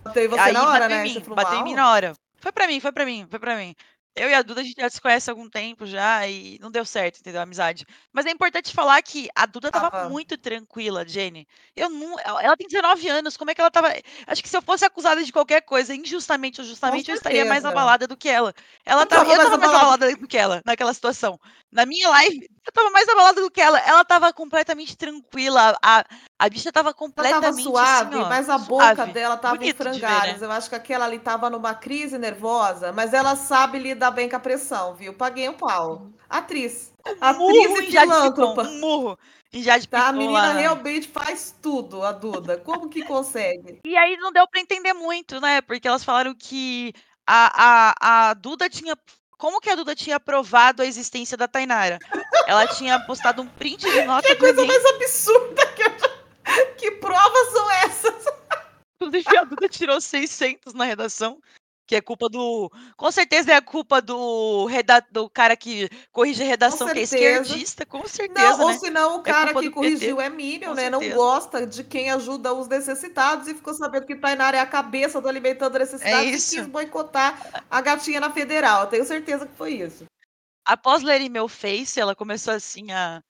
[0.04, 1.06] Botei você Aí na hora, bateu né?
[1.06, 2.12] em Você mim, falou, bateu em mim na hora.
[2.40, 3.74] Foi pra mim, foi pra mim, foi pra mim.
[4.18, 6.70] Eu e a Duda, a gente já se conhece há algum tempo já e não
[6.70, 7.40] deu certo, entendeu?
[7.40, 7.86] A amizade.
[8.12, 10.08] Mas é importante falar que a Duda tava Tava.
[10.08, 11.46] muito tranquila, Jenny.
[11.76, 13.88] Eu não, ela tem 19 anos, como é que ela tava.
[14.26, 17.64] Acho que se eu fosse acusada de qualquer coisa, injustamente ou justamente, eu estaria mais
[17.64, 18.52] abalada do que ela.
[18.84, 20.04] Ela Eu tava, tava eu mais tava mais abalada.
[20.04, 21.38] abalada do que ela naquela situação.
[21.70, 23.78] Na minha live, eu tava mais abalada do que ela.
[23.80, 25.78] Ela tava completamente tranquila.
[25.82, 26.04] A,
[26.38, 29.12] a bicha tava Ela completamente tava suave, assim, ó, mas a boca suave.
[29.12, 30.40] dela tava em Bonito de ver, frangalhos.
[30.40, 30.46] né?
[30.46, 34.36] Eu acho que aquela ali tava numa crise nervosa, mas ela sabe lidar bem com
[34.36, 35.12] a pressão, viu?
[35.14, 36.08] Paguei um pau.
[36.30, 36.92] Atriz.
[37.20, 37.90] Atriz murro e em.
[37.90, 39.18] Picon, um murro
[39.52, 40.08] em Jade Tá?
[40.08, 40.52] A menina lá.
[40.52, 42.58] realmente faz tudo, a Duda.
[42.58, 43.80] Como que consegue?
[43.84, 45.60] E aí não deu pra entender muito, né?
[45.62, 46.92] Porque elas falaram que
[47.26, 48.94] a, a, a Duda tinha.
[49.38, 51.98] Como que a Duda tinha provado a existência da Tainara?
[52.46, 56.07] Ela tinha postado um print de nota Que coisa mais absurda que eu já...
[56.76, 58.24] Que provas são essas?
[59.00, 61.40] Inclusive, a Duda tirou 600 na redação.
[61.86, 62.70] Que é culpa do.
[62.98, 65.02] Com certeza é a culpa do, reda...
[65.10, 68.78] do cara que corrige a redação, que é esquerdista, com certeza, Não, ou né?
[68.78, 70.90] senão o cara culpa que do PT, corrigiu é Minion, com né?
[70.90, 71.16] Não certeza.
[71.18, 75.28] gosta de quem ajuda os necessitados e ficou sabendo que Tainara é a cabeça do
[75.30, 76.56] Alimentando Necessitados e É isso.
[76.56, 78.82] quis boicotar a gatinha na federal.
[78.82, 80.04] Eu tenho certeza que foi isso.
[80.66, 83.22] Após lerem meu Face, ela começou assim a,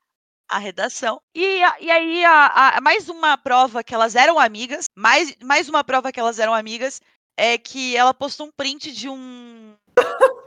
[0.49, 1.21] a redação.
[1.35, 5.85] E, e aí, a, a- mais uma prova que elas eram amigas, mais, mais uma
[5.85, 7.01] prova que elas eram amigas,
[7.37, 9.75] é que ela postou um print de um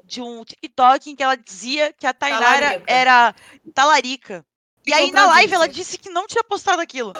[0.03, 2.83] de um TikTok em que ela dizia que a Tainara Talarica.
[2.91, 3.35] era
[3.73, 4.45] talarica.
[4.85, 7.13] E aí, na live, ela disse que não tinha postado aquilo.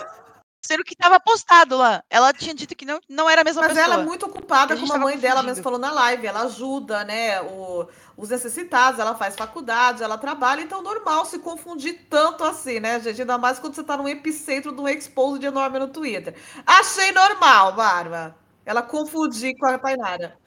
[0.64, 2.04] Sendo que estava postado lá.
[2.08, 3.84] Ela tinha dito que não, não era a mesma Mas pessoa.
[3.94, 6.26] ela é muito ocupada, A como a mãe dela mesmo falou na live.
[6.26, 12.06] Ela ajuda, né, o- os necessitados, ela faz faculdade, ela trabalha, então normal se confundir
[12.08, 13.20] tanto assim, né, gente?
[13.20, 16.34] Ainda mais quando você tá no epicentro de um exposed enorme no Twitter.
[16.64, 18.36] Achei normal, Bárbara.
[18.64, 20.38] Ela confundir com a Tainara.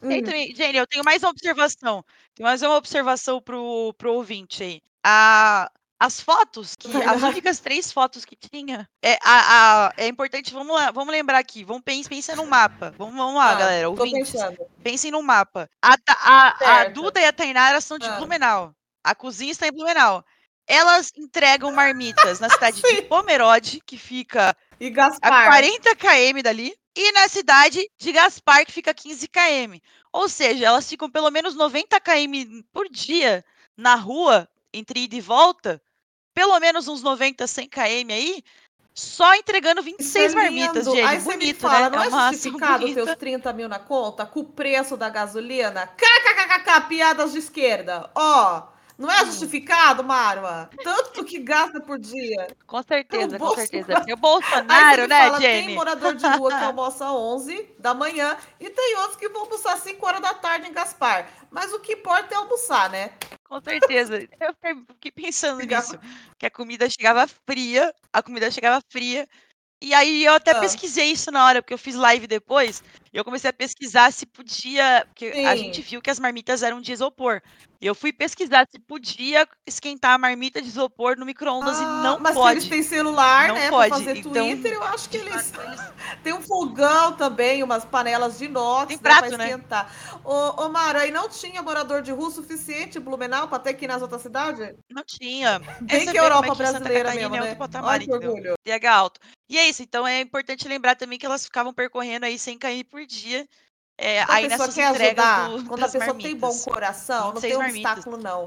[0.00, 0.54] Perfeito, Hum.
[0.56, 2.04] Jenny, eu tenho mais uma observação.
[2.34, 4.82] Tem mais uma observação pro, pro ouvinte aí.
[5.04, 10.06] A, as fotos, que, Vai as únicas três fotos que tinha, é, a, a- é
[10.06, 12.94] importante, vamos lá, vamos lembrar aqui, vamos pensar, pensa no mapa.
[12.96, 14.32] Vamos, vamos lá, Tá, galera, ouvintes.
[14.82, 15.68] Pensem no mapa.
[15.82, 16.84] A, a, a.
[16.88, 18.16] Duda e a Tainara são de Ah.
[18.16, 18.72] Blumenau.
[19.02, 20.24] A cozinha está em Blumenau.
[20.66, 23.02] Elas entregam marmitas na cidade de.
[23.08, 25.46] Pomerode, que fica E a Gaspar.
[25.46, 29.78] 40 km dali, e na cidade de Gaspar, que fica a 15 km.
[30.12, 33.44] Ou seja, elas ficam pelo menos 90 km por dia
[33.76, 35.80] na rua, entre ida e volta,
[36.38, 38.44] pelo menos uns 90, 100 km aí,
[38.94, 41.00] só entregando Isso 26 é marmitas, gente.
[41.00, 41.96] Aí você me Bonito, fala, né?
[41.96, 43.04] não é, é justificado bonita.
[43.04, 45.88] teus 30 mil na conta com o preço da gasolina?
[45.96, 48.08] KKKK, piadas de esquerda.
[48.14, 48.62] Ó,
[48.96, 49.26] não é Hum.
[49.26, 50.70] justificado, Marwa?
[50.84, 52.46] Tanto que gasta por dia.
[52.66, 53.94] Com certeza, com certeza.
[53.96, 55.74] Porque o Bolsonaro, né, fala, tem Jenny?
[55.74, 59.72] morador de rua que almoça às 11 da manhã e tem outros que vão almoçar
[59.74, 61.28] às 5 horas da tarde em Gaspar.
[61.50, 63.10] Mas o que importa é almoçar, né?
[63.48, 64.18] Com certeza.
[64.40, 64.54] Eu
[64.86, 65.98] fiquei- pensando nisso.
[66.38, 69.26] Que a comida chegava fria, a comida chegava fria.
[69.80, 70.60] E aí eu até Ah.
[70.60, 72.82] pesquisei isso na hora, porque eu fiz live depois,
[73.12, 75.64] e eu comecei a pesquisar se podia, porque a Sim.
[75.64, 77.40] gente viu que as marmitas eram de isopor.
[77.80, 82.02] E eu fui pesquisar se podia esquentar a marmita de isopor no micro-ondas e Ah,
[82.02, 82.58] não mas se pode.
[82.58, 85.52] eles têm celular, Não né, pode, pra fazer então, Twitter, eu acho que eles...
[86.24, 89.50] Tem um fogão também, umas panelas de inox, né, prato, pra né?
[89.50, 90.20] esquentar.
[90.24, 93.84] Ô, ô Mara, aí não tinha morador de rua suficiente em Blumenau pra ter que
[93.84, 94.74] ir nas outras cidades?
[94.90, 95.60] Não tinha.
[95.80, 97.56] Bem Essa que a Europa é brasileira mesmo, é né?
[97.80, 98.54] Olha que orgulho.
[98.64, 99.20] TH alto.
[99.48, 102.82] E é isso, então é importante lembrar também que elas ficavam percorrendo aí 100 km
[102.90, 103.46] por dia.
[104.00, 106.46] É, Quando a aí pessoa nessas quer entregas ajudar, do, quando a pessoa tem bom
[106.46, 106.64] marmitas.
[106.64, 107.92] coração, não 26 tem marmitas.
[107.92, 108.42] obstáculo, não.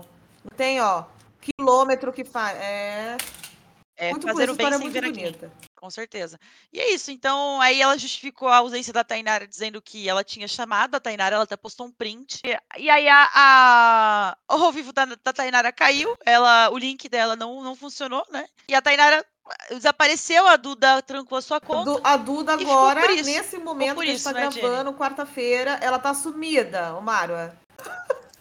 [0.49, 1.03] Não tem, ó,
[1.41, 2.57] quilômetro que faz.
[2.57, 3.17] É,
[3.97, 5.35] É, muito fazer o bem sem ver aqui.
[5.75, 6.39] Com certeza.
[6.71, 7.09] E é isso.
[7.11, 11.35] Então, aí ela justificou a ausência da Tainara, dizendo que ela tinha chamado a Tainara,
[11.35, 12.39] ela até postou um print.
[12.77, 17.35] E aí a, a- o ao vivo da, da Tainara caiu, ela, o link dela
[17.35, 18.45] não, não funcionou, né?
[18.67, 19.25] E a Tainara
[19.69, 21.99] desapareceu, a Duda trancou a sua conta.
[22.03, 26.95] A Duda agora, nesse momento que a gente tá né, gravando, quarta-feira, ela tá sumida,
[26.95, 27.35] o Mário.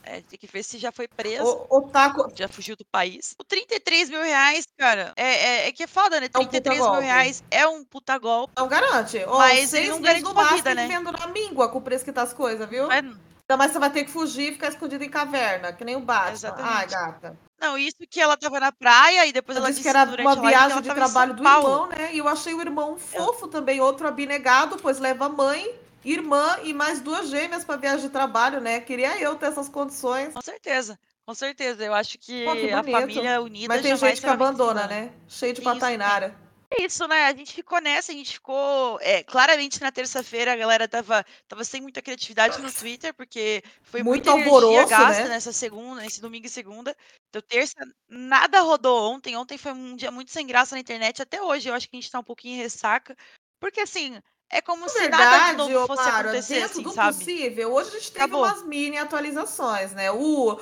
[0.03, 1.44] É, tem que ver se já foi presa.
[1.44, 2.33] O, o taco.
[2.35, 3.35] Já fugiu do país.
[3.38, 6.27] O 33 mil reais, cara, é, é, é que é foda, né?
[6.33, 8.53] É um 33 mil reais é um puta golpe.
[8.57, 9.25] Não garante.
[9.27, 10.88] Mas ele não garante máximo vida, né?
[10.88, 12.88] vendo na míngua com o preço que tá as coisas, viu?
[12.88, 15.96] Mas- Ainda mais você vai ter que fugir e ficar escondido em caverna, que nem
[15.96, 16.33] o Batman.
[16.33, 16.73] Exatamente.
[16.73, 17.37] Ai, gata.
[17.61, 20.35] Não, isso que ela tava na praia e depois Ela ela disse que era uma
[20.37, 22.14] viagem de trabalho do irmão, né?
[22.14, 25.70] E eu achei o irmão fofo também, outro abnegado, pois leva mãe,
[26.03, 28.81] irmã e mais duas gêmeas para viagem de trabalho, né?
[28.81, 30.33] Queria eu ter essas condições.
[30.33, 31.85] Com certeza, com certeza.
[31.85, 35.01] Eu acho que, Pô, que a família unida Mas tem gente que abandona, vencida.
[35.03, 35.12] né?
[35.29, 36.35] Cheio de Isso, patainara.
[36.73, 37.27] É isso, né?
[37.27, 38.99] A gente ficou nessa, a gente ficou.
[39.01, 44.03] é, claramente na terça-feira a galera tava, tava sem muita criatividade no Twitter, porque foi
[44.03, 45.31] Muito alvoroço, gasta né?
[45.31, 46.97] nessa segunda, nesse domingo e segunda.
[47.29, 47.75] Então, terça,
[48.09, 49.37] nada rodou ontem.
[49.37, 51.21] Ontem foi um dia muito sem graça na internet.
[51.23, 53.17] Até hoje eu acho que a gente tá um pouquinho em ressaca.
[53.61, 56.93] Porque assim, é como Na se nada de verdade, novo fosse acontecer, dentro assim, do
[56.93, 57.19] sabe?
[57.19, 58.45] possível, hoje a gente teve Acabou.
[58.45, 60.11] umas mini atualizações, né?
[60.11, 60.59] O,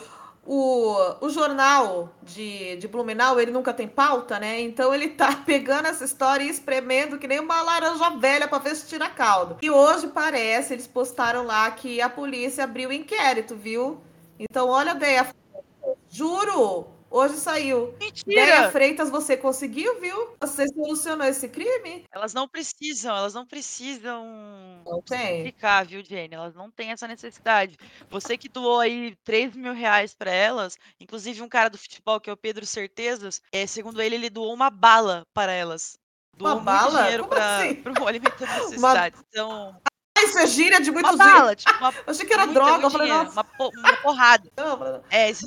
[0.50, 4.58] o, o jornal de, de Blumenau, ele nunca tem pauta, né?
[4.62, 8.74] Então ele tá pegando essa história e espremendo que nem uma laranja velha para ver
[8.74, 9.58] se tira caldo.
[9.60, 14.00] E hoje parece, eles postaram lá que a polícia abriu inquérito, viu?
[14.38, 15.26] Então olha bem, a...
[16.08, 17.94] juro, hoje saiu.
[17.98, 18.70] Deia Mentira!
[18.70, 20.36] Freitas, você conseguiu, viu?
[20.40, 22.04] Você solucionou esse crime?
[22.12, 24.24] Elas não precisam, elas não precisam
[24.84, 25.44] Não tem.
[25.44, 26.34] ficar, viu, Jenny?
[26.34, 27.76] Elas não têm essa necessidade.
[28.10, 32.30] Você que doou aí 3 mil reais pra elas, inclusive um cara do futebol, que
[32.30, 35.98] é o Pedro Certezas, é, segundo ele, ele doou uma bala para elas.
[36.38, 37.02] Uma Doou muito bala?
[37.02, 37.82] dinheiro para assim?
[38.00, 39.20] o Alimentando Necessidades.
[39.28, 39.76] Então,
[40.16, 42.60] Ah, isso é gíria de muito uma bala, tipo, uma, Eu achei que era muita,
[42.60, 42.72] droga.
[42.74, 44.50] muito Eu falei, dinheiro, nossa, uma, po- uma porrada.
[44.56, 45.46] não, É, isso,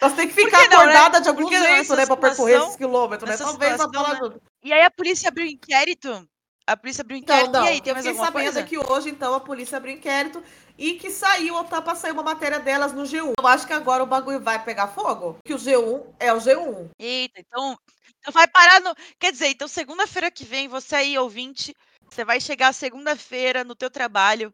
[0.00, 0.92] nós temos que Por ficar que não, né?
[0.92, 2.06] acordada de algum Porque jeito, né?
[2.06, 3.36] Pra percorrer esses quilômetros, né?
[3.36, 4.14] Talvez situação, bala né?
[4.20, 4.40] ajude.
[4.62, 6.28] E aí a polícia abriu inquérito.
[6.66, 7.52] A polícia abriu Então, inquérito.
[7.52, 8.62] não, e aí, tem eu mais alguma sabendo coisa?
[8.62, 10.42] que hoje, então, a polícia abriu inquérito
[10.76, 13.32] e que saiu, ou tá pra sair uma matéria delas no G1.
[13.38, 16.90] Eu acho que agora o bagulho vai pegar fogo, que o G1 é o G1.
[16.98, 17.76] Eita, então,
[18.20, 18.94] então vai parar no.
[19.18, 21.74] Quer dizer, então segunda-feira que vem, você aí, ouvinte,
[22.10, 24.52] você vai chegar segunda-feira no teu trabalho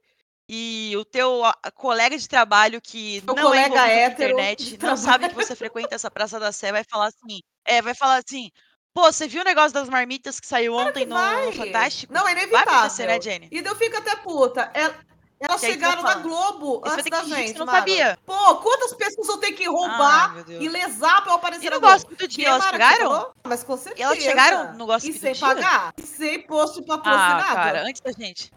[0.48, 1.42] e o teu
[1.74, 3.64] colega de trabalho que não é
[4.04, 4.98] hétero internet, não trabalho.
[4.98, 8.50] sabe que você frequenta essa Praça da Sé, vai falar assim, é, vai falar assim,
[8.92, 11.46] pô, você viu o negócio das marmitas que saiu ontem no, Vai.
[11.46, 12.12] no Fantástico?
[12.12, 12.72] Não, é Vai inevitável.
[12.72, 13.48] acontecer, né, Jenny?
[13.50, 14.70] E daí eu fico até puta.
[14.74, 14.94] El-
[15.40, 16.14] Elas Que vai chegaram na.
[16.14, 18.18] Globo vai antes da que que gente, você não sabia.
[18.24, 20.62] Pô, quantas pessoas eu tenho que roubar Deus.
[20.64, 21.92] e lesar pra eu aparecer E na Globo?
[21.92, 22.96] gospel do dia, Que, elas que chegaram?
[23.10, 23.32] falou?
[23.46, 24.02] Mas com certeza.
[24.08, 25.40] elas chegaram no E do sem dia?
[25.40, 25.92] pagar?
[25.98, 27.54] E sem post Ah, patrocinado?
[27.54, 28.50] cara, antes da gente.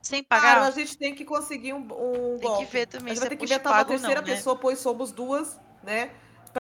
[0.00, 2.64] Sem pagar, a gente tem que conseguir um, um tem que golpe.
[2.66, 4.34] ver também a gente vai é ter que uma pago ou terceira não, né?
[4.34, 6.10] pessoa, pois somos duas, né?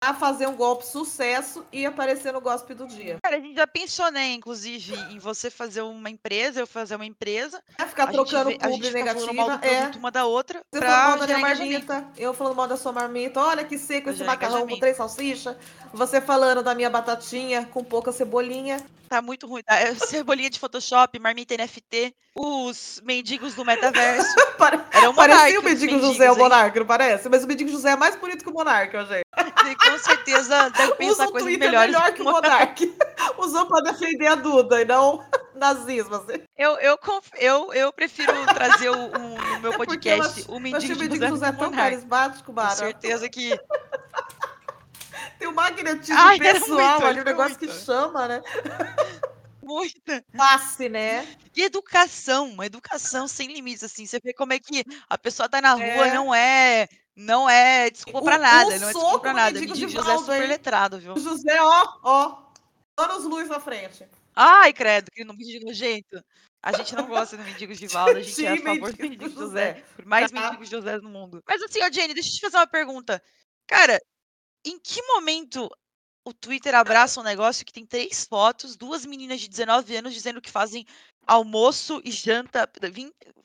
[0.01, 3.19] Pra fazer um golpe sucesso e aparecer no gospel do dia.
[3.23, 7.07] Cara, a gente já pensou, né, inclusive, em você fazer uma empresa, eu fazer uma
[7.07, 9.65] empresa, É ficar a trocando gente publi fica falando mal do.
[9.65, 9.91] É.
[9.97, 13.41] uma da outra Você falando mal da minha marmita, eu falando mal da sua marmita.
[13.41, 15.57] Olha que seco esse macarrão com três salsichas.
[15.93, 18.79] Você falando da minha batatinha com pouca cebolinha.
[19.09, 19.63] Tá muito ruim.
[19.63, 19.77] Tá?
[19.77, 24.35] É Cebolinha de Photoshop, marmita NFT, os mendigos do metaverso.
[24.91, 26.37] Era o Parecia o mendigo José, o?
[26.37, 27.29] Monarca, não parece?
[27.29, 29.26] Mas o mendigo José é mais bonito que o Monarca, gente.
[29.71, 31.95] E com certeza deve Usa pensar o coisas Twitter melhores.
[31.95, 32.99] melhor que o que Monark.
[33.39, 35.23] Usou pra defender a Duda e não
[35.55, 36.15] nazismo.
[36.17, 36.43] Assim.
[36.57, 36.99] Eu, eu,
[37.35, 41.03] eu, eu prefiro trazer o, um- no meu É podcast ach- o mendigo o de
[41.03, 42.75] mendigo José José do tão carismático, Com Mara.
[42.75, 43.51] certeza que
[45.39, 47.81] Tem um magnetismo Ai, pessoal muito, ali, um negócio que muito.
[47.85, 48.43] chama, né?
[49.63, 50.25] muita.
[50.37, 51.27] Passe, né?
[51.55, 54.07] E educação, uma educação sem limites, assim.
[54.07, 56.15] Você vê como é que a pessoa tá na rua, É.
[56.15, 56.87] não é.
[57.17, 59.53] Não é desculpa pra O- nada, o não é desculpa pra nada.
[59.59, 61.15] mendigo Mendigo de José é super letrado, viu?
[61.15, 62.47] O José, ó, ó.
[62.99, 64.07] Anos luz na frente.
[64.35, 66.23] Ai, credo, que não mendigo nojento.
[66.63, 69.03] A gente não gosta do mendigo de Valdo, a gente é a Sim, favor do
[69.03, 69.29] mendigo.
[69.31, 69.85] José.
[69.95, 70.41] Por mais Tá.
[70.41, 71.43] mendigo José no mundo.
[71.47, 73.23] Mas assim, ó, Jenny, deixa eu te fazer uma pergunta.
[73.67, 73.99] Cara,
[74.65, 75.71] em que momento
[76.25, 80.41] o Twitter abraça um negócio que tem três fotos, duas meninas de 19 anos dizendo
[80.43, 80.85] que fazem
[81.27, 82.67] almoço e janta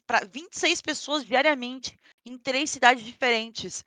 [0.06, 3.84] para 26 pessoas diariamente em três cidades diferentes?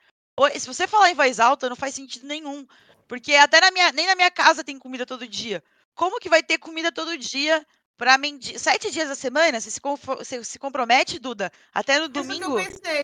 [0.59, 2.67] Se você falar em voz alta, não faz sentido nenhum.
[3.07, 5.63] Porque até na minha, nem na minha casa tem comida todo dia.
[5.93, 7.65] Como que vai ter comida todo dia
[7.97, 8.59] para mendi...
[8.59, 9.59] sete dias da semana?
[9.59, 11.51] Você se, você se compromete, Duda?
[11.73, 12.57] Até no domingo?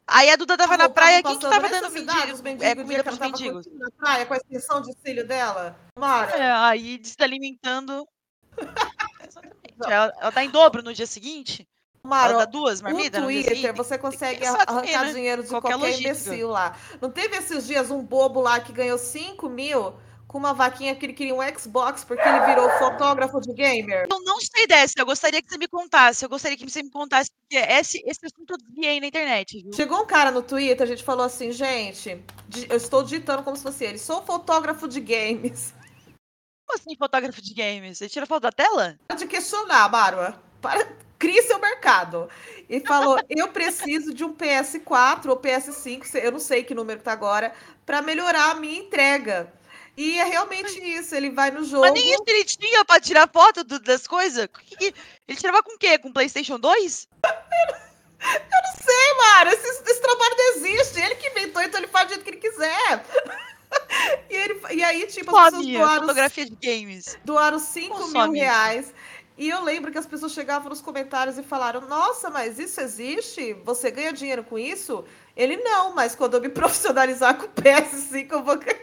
[0.05, 2.75] Aí a Duda tava na praia, quem que tava dando os é, mendigos, o dia
[2.75, 3.65] comida pros tava mendigos?
[3.73, 5.79] na praia com a extensão de cílio dela.
[5.97, 8.05] Mara, É, aí desalimentando.
[9.89, 11.67] Ela, ela dá em dobro no dia seguinte.
[12.03, 15.13] Mara, ela dá duas marmitas no Twitter, você consegue arrancar né?
[15.13, 16.75] dinheiro de Qualquer qualquer, imbecil lá.
[16.99, 19.93] Não teve esses dias um bobo lá que ganhou 5 mil
[20.31, 24.07] com uma vaquinha que ele queria um Xbox porque ele virou fotógrafo de gamer?
[24.09, 26.23] Eu não sei dessa, eu gostaria que você me contasse.
[26.23, 29.73] Eu gostaria que você me contasse, porque esse, esse assunto eu desviei na internet, viu?
[29.73, 32.23] Chegou um cara no Twitter, a gente falou assim, gente,
[32.69, 35.73] eu estou digitando como se fosse ele, sou fotógrafo de games.
[36.71, 37.97] Como assim, fotógrafo de games?
[37.97, 38.97] Você tira foto da tela?
[39.17, 40.39] De questionar, Bárbara.
[40.61, 40.87] Para,
[41.19, 42.29] crie seu mercado.
[42.69, 46.99] E falou: eu preciso de um PS4 ou PS5, se- eu não sei que número
[46.99, 47.53] que tá agora,
[47.85, 49.51] para melhorar a minha entrega.
[49.97, 51.13] E é realmente isso.
[51.13, 51.81] Ele vai no jogo.
[51.81, 54.47] Mas nem isso ele tinha pra tirar foto do- das coisas?
[54.79, 55.97] Ele tirava com o quê?
[55.97, 57.09] Com PlayStation 2?
[59.19, 61.01] Cara, esse, esse trabalho não existe.
[61.01, 63.05] Ele que inventou, então ele faz do jeito que ele quiser.
[64.29, 67.17] E, ele, e aí, tipo, as pessoas doaram, fotografia de games.
[67.25, 68.93] doaram 5 mil reais.
[69.37, 73.53] E eu lembro que as pessoas chegavam nos comentários e falaram: Nossa, mas isso existe?
[73.65, 75.03] Você ganha dinheiro com isso?
[75.35, 78.79] Ele não, mas quando eu me profissionalizar com o PS5, eu vou ganhar.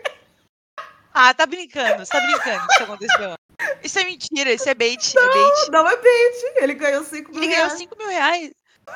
[1.15, 3.35] Ah, tá brincando, você tá brincando que isso aconteceu.
[3.83, 5.71] Isso é mentira, isso é bait, é bait.
[5.71, 6.53] Não é bait.
[6.57, 7.79] Ele ganhou 5 mil Ele ganhou reais.
[7.79, 8.51] 5 mil reais.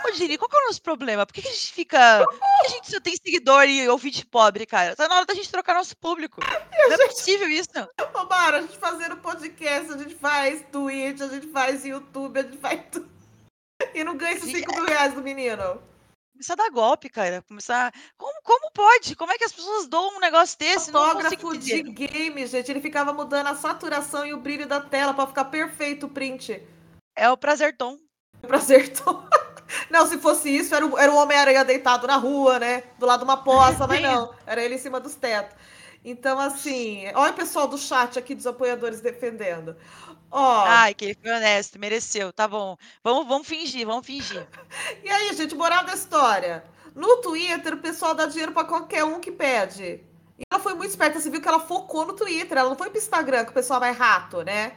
[0.05, 1.27] Ô, Gini, qual que é o nosso problema?
[1.27, 2.25] Por que, que a gente fica.
[2.25, 4.97] Por que a gente só tem seguidor e ouvinte pobre, cara?
[4.97, 6.41] Tá na hora da gente trocar nosso público.
[6.41, 7.71] Não é possível isso.
[8.15, 12.43] Ô, Mara, a gente fazendo podcast, a gente faz Twitch, a gente faz YouTube, a
[12.43, 13.11] gente faz tudo.
[13.95, 15.83] E não ganha esses Gente, 5 mil reais do menino.
[16.33, 17.43] Começar a dar golpe, cara.
[17.43, 17.93] Começar.
[18.17, 19.15] Como, como pode?
[19.15, 20.87] Como é que as pessoas doam um negócio desse?
[20.87, 22.71] Fotógrafo de game, gente.
[22.71, 26.61] Ele ficava mudando a saturação e o brilho da tela pra ficar perfeito o print.
[27.15, 27.99] É o Prazerton.
[28.41, 29.25] Pra acertou.
[29.91, 32.83] Não, se fosse isso, era o, era o Homem-Aranha deitado na rua, né?
[32.99, 34.35] Do lado de uma poça, mas não.
[34.47, 35.57] Era ele em cima dos tetos.
[36.05, 39.77] Então, assim, olha o pessoal do chat aqui dos apoiadores defendendo.
[40.31, 42.33] Ó, Ai, que ele foi honesto, mereceu.
[42.33, 42.77] Tá bom.
[43.05, 44.47] Vamos, vamos fingir, vamos fingir.
[45.05, 46.65] e aí, gente, moral da história.
[46.95, 50.01] No Twitter, o pessoal dá dinheiro pra qualquer um que pede.
[50.39, 52.91] E ela foi muito esperta, você viu que ela focou no Twitter, ela não foi
[52.91, 54.73] pro Instagram, que o pessoal é mais rato, né?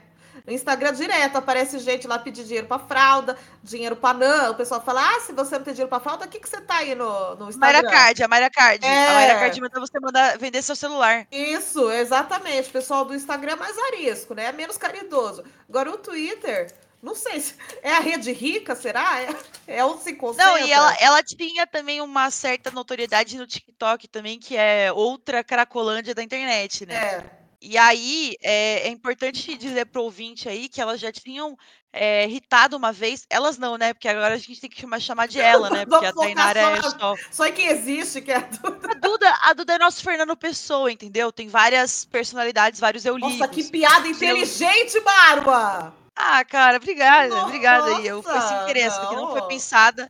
[0.45, 4.51] No Instagram direto aparece gente lá pedir dinheiro pra fralda, dinheiro pra NAN.
[4.51, 6.61] O pessoal fala: ah, se você não tem dinheiro pra fralda, o que, que você
[6.61, 7.81] tá aí no, no Instagram?
[7.81, 8.85] Mayra Card, a Mayra Card.
[8.85, 9.07] É.
[9.07, 11.25] A Mayra Card manda você mandar vender seu celular.
[11.31, 12.69] Isso, exatamente.
[12.69, 14.45] O pessoal do Instagram é mais arisco, né?
[14.45, 15.43] É menos caridoso.
[15.67, 16.71] Agora o Twitter,
[17.01, 19.21] não sei se é a rede rica, será?
[19.21, 20.45] É, é onde se concentra.
[20.45, 25.43] Não, e ela, ela tinha também uma certa notoriedade no TikTok também, que é outra
[25.43, 26.95] cracolândia da internet, né?
[26.95, 27.34] É.
[27.67, 31.57] E aí, é, é importante dizer pro ouvinte aí que elas já tinham
[31.91, 33.25] é, irritado uma vez.
[33.27, 33.91] Elas não, né?
[33.91, 35.83] Porque agora a gente tem que chamar, chamar de ela, né?
[35.83, 37.15] Porque a Tainara é só só.
[37.31, 38.67] Só em quem existe, que é do...
[38.67, 41.31] A Duda, a Duda é nosso Fernando Pessoa, entendeu?
[41.31, 43.39] Tem várias personalidades, vários eulíbicos.
[43.39, 45.91] Nossa, que piada inteligente, Barba!
[46.15, 48.05] Ah, cara, obrigada, obrigada aí.
[48.05, 50.09] Eu foi sem Nossa, querer, essa aqui não foi pensada.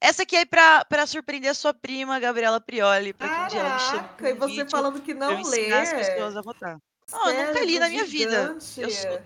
[0.00, 3.74] Essa aqui é pra surpreender a sua prima, Gabriela Prioli, pra que um dia ela
[3.74, 5.72] me chame Caraca, e você vídeo falando que não lê.
[5.72, 6.78] as pessoas a votar.
[7.10, 8.56] Não, eu nunca li na minha vida.
[8.76, 9.20] Eu sou-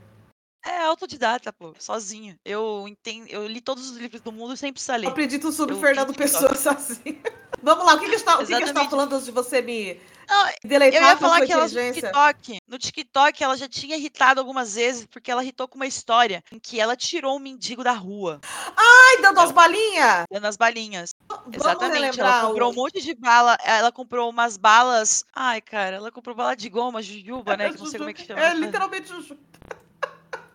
[0.65, 2.39] É autodidata, pô, sozinha.
[2.45, 5.09] Eu entendo, eu li todos os livros do mundo sem precisar ler.
[5.09, 6.15] Aprendi tudo sobre Eu Fernando.
[6.15, 7.21] Pessoa sozinha.
[7.63, 8.91] Vamos lá, o que, que, a gente tá, o que, que tá Exatamente.
[8.91, 11.93] falando antes de você me Não, deleitar Eu ia falar que ela no?
[11.93, 16.43] TikTok, no TikTok ela já tinha irritado algumas vezes, porque ela irritou com uma história
[16.51, 18.41] em que ela tirou um mendigo da rua,
[18.77, 20.25] Ai, dando as balinhas!
[20.31, 21.15] dando as balinhas.
[21.29, 22.73] Vamos Exatamente, ela comprou o...
[22.73, 25.25] um monte de bala, ela comprou umas balas.
[25.33, 27.71] Ai, cara, ela comprou bala de goma, jujuba, né?
[27.71, 28.41] Que não sei como é que chama.
[28.41, 29.39] É, literalmente Juju.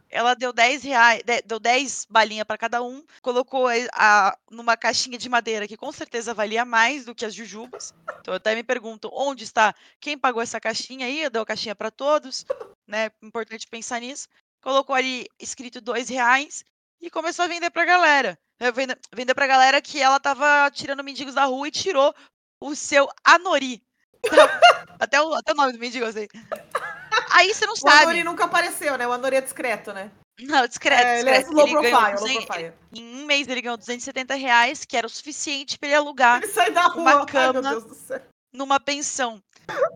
[0.10, 4.78] Ela deu 10 reais, de- deu 10 balinhas para cada um, colocou a, a- numa
[4.78, 7.94] caixinha de madeira que com certeza valia mais do que as jujubas.
[8.22, 11.76] Então eu até me pergunto onde está quem pagou essa caixinha aí, deu a caixinha
[11.76, 12.46] para todos,
[12.88, 13.10] né?
[13.22, 14.28] Importante pensar nisso.
[14.62, 16.64] Colocou ali escrito 2 reais
[17.02, 18.38] e começou a vender pra galera.
[18.60, 22.14] Eh, Vender, vender pra galera que ela tava tirando mendigos da rua e tirou
[22.62, 23.84] o seu Anori.
[25.00, 26.28] até, o, até o nome do mendigo eu sei.
[27.32, 28.04] Aí você não O sabe.
[28.04, 29.08] Anori nunca apareceu, né?
[29.08, 30.12] O Anori é discreto, né?
[30.40, 31.56] Não, discreto, é, ele é discreto.
[31.56, 32.74] low Ele ganhou profile, low 200 profile.
[32.94, 36.52] Em um mês ele ganhou 270 reais, que era o suficiente para ele alugar Ele
[36.52, 37.10] sai da uma rua.
[37.10, 37.70] Ai, meu cama.
[37.70, 38.22] Deus do céu.
[38.54, 39.42] numa pensão.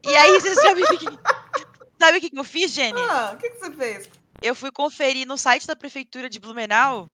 [0.03, 1.05] E aí, você sabe o que,
[2.01, 2.99] sabe o que que eu fiz, Jenny?
[2.99, 4.09] Ah, o que, que você fez?
[4.41, 7.07] Eu fui conferir no site da prefeitura de Blumenau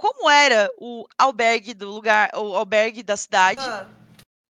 [0.00, 3.86] como era o albergue do lugar, o albergue da cidade, Ah,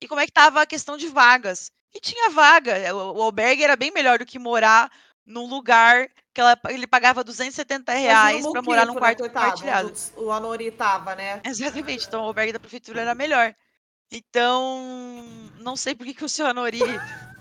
[0.01, 1.73] e como é que tava a questão de vagas.
[1.95, 2.73] E tinha vaga.
[2.77, 4.91] é, O, o albergue era bem melhor do que morar
[5.27, 9.93] num lugar que ela- ele pagava 270 reais para morar num né, quarto coitado, compartilhado.
[10.17, 11.41] O Anori tava, né?
[11.45, 13.55] Exatamente, então o albergue da prefeitura era melhor.
[14.13, 15.25] Então,
[15.61, 16.81] não sei por que, que o seu Anori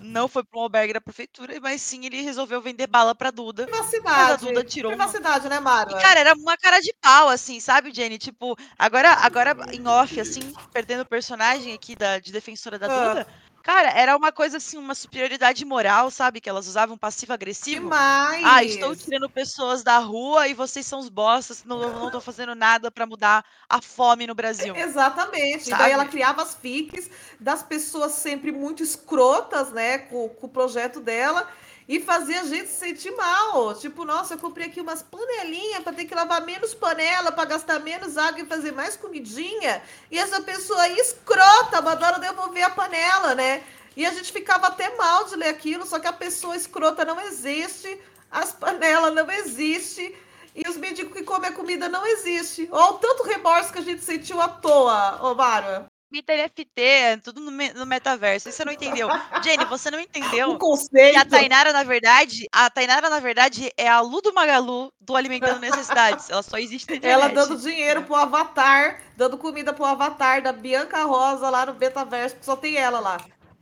[0.02, 3.66] não foi para um albergue da prefeitura, mas sim ele resolveu vender bala pra Duda.
[3.66, 4.46] Privacidade.
[4.46, 5.92] Duda tirou uma- Privacidade, né, Mara?
[5.92, 8.18] E, cara, era uma cara de pau, assim, sabe, Jenny?
[8.20, 13.08] Tipo, agora, agora em off, assim, perdendo o personagem aqui da, de defensora da Ah.
[13.10, 13.28] Duda,
[13.70, 16.42] cara, era uma coisa assim, uma superioridade moral, sabe?
[16.42, 17.84] Que elas usavam passivo-agressivo.
[17.84, 18.44] Demais.
[18.44, 22.56] Ah, estou tirando pessoas da rua e vocês são os bostas, não, não tô fazendo
[22.56, 24.76] nada pra mudar a fome no Brasil.
[24.76, 25.68] Exatamente.
[25.68, 25.84] E Sabe?
[25.84, 31.00] daí ela criava as fiques das pessoas sempre muito escrotas, né, com, com o projeto
[31.00, 31.48] dela.
[31.90, 33.74] E fazia a gente se sentir mal.
[33.74, 37.80] Tipo, nossa, eu comprei aqui umas panelinhas para ter que lavar menos panela, para gastar
[37.80, 39.82] menos água e fazer mais comidinha.
[40.12, 43.64] E essa pessoa aí escrota, mandando devolver a panela, né?
[43.98, 47.20] E a gente ficava até mal de ler aquilo, só que a pessoa escrota não
[47.20, 50.16] existe, as panelas não existem.
[50.54, 52.70] E os mendigos que comem a comida não existe.
[52.72, 55.89] Olha o tanto remorso que a gente sentiu à toa, ô Mara.
[56.10, 58.50] Twitter NFT, tudo no, no metaverso.
[58.50, 59.08] Isso você não entendeu.
[59.44, 60.58] Jenny, você não entendeu.
[60.58, 61.16] conceito.
[61.16, 65.16] E a Tainara, na verdade, a Tainara, na verdade, é a Lu do Magalu do
[65.16, 66.30] Alimentando Necessidades.
[66.30, 67.22] Ela só existe na internet.
[67.22, 72.36] Ela dando dinheiro pro Avatar, dando comida pro Avatar da Bianca Rosa lá no Betaverso,
[72.36, 73.18] porque só tem ela lá.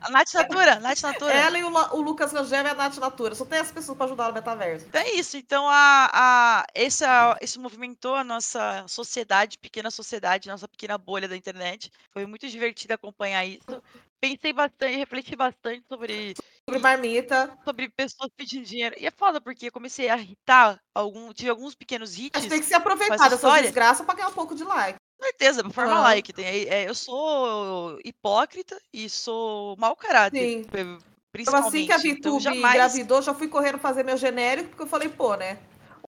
[0.08, 1.34] A Nath Natura, Nath Natura.
[1.34, 3.36] Ela e o, o Lucas Rangel e a Nath Natura.
[3.36, 4.86] Só tem essas pessoas pra ajudar no Betaverso.
[4.88, 5.36] Então é isso.
[5.38, 11.36] Então, a, a, a- isso movimentou a nossa sociedade, pequena sociedade, nossa pequena bolha da
[11.36, 11.92] internet.
[12.12, 13.82] Foi muito divertido acompanhar isso.
[14.20, 16.34] Pensei bastante, refleti bastante sobre,
[16.68, 17.56] Sobre marmita.
[17.64, 18.96] sobre pessoas pedindo dinheiro.
[18.98, 22.42] E é foda, porque eu comecei a irritar, algum, tive alguns pequenos A hits.
[22.42, 23.62] gente tem que se aproveitar Com essa dessas história?
[23.64, 24.98] desgraças pra ganhar um pouco de like.
[25.22, 26.02] Certeza, pra formar Ah.
[26.02, 26.32] like.
[26.34, 30.40] Tem, é, eu sou hipócrita e sou mau caráter.
[30.40, 30.64] Sim.
[30.64, 31.00] pe- Então,
[31.32, 31.68] Principalmente.
[31.68, 32.74] assim que a então, VTube jamais.
[32.76, 35.60] engravidou, já fui correndo fazer meu genérico, porque eu falei, pô, né?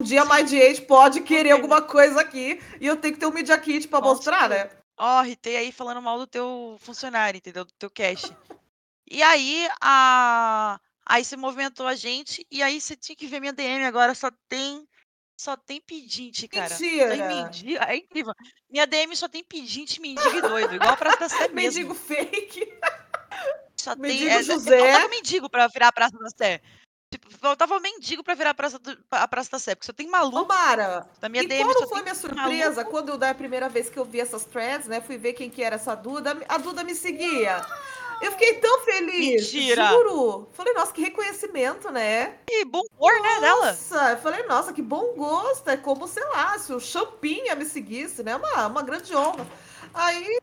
[0.00, 3.26] Um dia mais de age pode querer alguma coisa aqui e eu tenho que ter
[3.26, 4.68] um Media Kit pra Com mostrar, né?
[4.98, 7.64] Ó, irritei aí falando mal do teu funcionário, entendeu?
[7.64, 8.32] Do teu cash.
[9.08, 10.80] E aí, a...
[11.06, 14.28] aí você movimentou a gente, e aí você tinha que ver minha DM agora, só
[14.48, 14.88] tem.
[15.42, 16.68] Só tem pedinte, cara.
[16.68, 17.16] Só Mentira!
[17.16, 17.82] mendigo.
[17.82, 18.32] É incrível.
[18.70, 21.80] Minha DM só tem pedinte, mendigo e doido, igual a Praça da Sé mesmo.
[21.80, 22.72] Mendigo fake.
[23.76, 24.02] Só tem.
[24.02, 24.78] mendigo É, José.
[24.78, 26.60] Faltava mendigo pra virar a Praça da Sé.
[27.10, 30.06] Tipo, faltava mendigo pra virar a Praça, do, a praça da Sé, porque só tem
[30.08, 30.38] maluco.
[30.38, 30.46] Ô,
[31.20, 32.90] Na minha e DM qual só foi minha surpresa maluco.
[32.92, 35.00] quando da primeira vez que eu vi essas threads, né?
[35.00, 36.40] Fui ver quem que era essa Duda.
[36.48, 37.66] A Duda me seguia.
[38.22, 39.52] Eu fiquei tão feliz.
[39.52, 39.88] Mentira.
[39.88, 40.48] Juro.
[40.52, 42.38] Falei, nossa, que reconhecimento, né?
[42.46, 43.66] Que bom humor, né, dela?
[43.66, 45.68] Nossa, eu falei, nossa, que bom gosto.
[45.68, 48.36] É como, sei lá, se o Champinha me seguisse, né?
[48.36, 49.46] Uma, uma grande honra.
[49.92, 50.38] Aí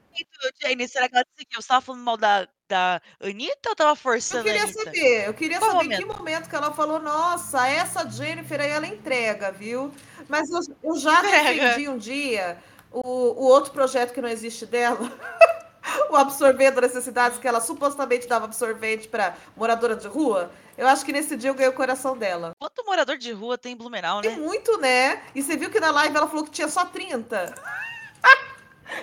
[0.62, 1.62] Jane, será que ela te seguiu?
[1.62, 5.34] Você tava falando mal da, da Anitta ou tava eu forçando a queria saber, eu
[5.34, 6.00] queria Qual saber momento?
[6.00, 9.92] que momento que ela falou, nossa, essa Jennifer aí ela entrega, viu?
[10.28, 11.70] Mas eu, eu já Entrega.
[11.70, 12.58] defendi um dia
[12.92, 15.00] o, o outro projeto que não existe dela.
[16.10, 20.52] O absorvendo necessidades que ela supostamente dava absorvente para moradora de rua.
[20.78, 22.54] Eu acho que nesse dia eu ganhei o coração dela.
[22.58, 24.38] Quanto morador de rua tem em Blumenau, Tem né?
[24.38, 25.22] muito, né?
[25.36, 27.54] E você viu que na live ela falou que tinha só 30.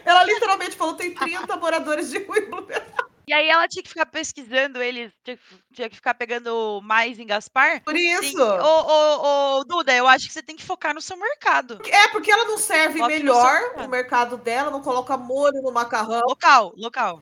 [0.04, 3.06] Ela literalmente falou tem 30 moradores de rua em Blumenau.
[3.28, 5.42] E aí ela tinha que ficar pesquisando eles, tinha, que-
[5.74, 7.82] tinha que ficar pegando mais em Gaspar.
[7.82, 8.40] Por isso.
[8.40, 11.80] Ô, ô, ô, Duda, eu acho que você tem que focar no seu mercado.
[11.84, 16.72] É, porque ela não serve melhor no mercado dela, não coloca molho no macarrão, Local,
[16.76, 17.20] local.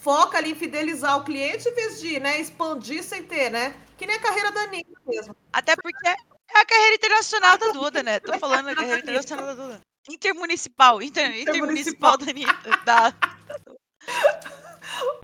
[0.00, 3.74] foca ali em fidelizar o cliente em vez de né, expandir sem ter, né?
[3.98, 5.36] Que nem a carreira da Anitta mesmo.
[5.52, 8.18] Até porque é a carreira internacional da Duda, né?
[8.20, 9.80] Tô falando a carreira internacional da Duda.
[10.08, 12.70] Intermunicipal, inter, intermunicipal da Anitta.
[12.86, 13.12] Da...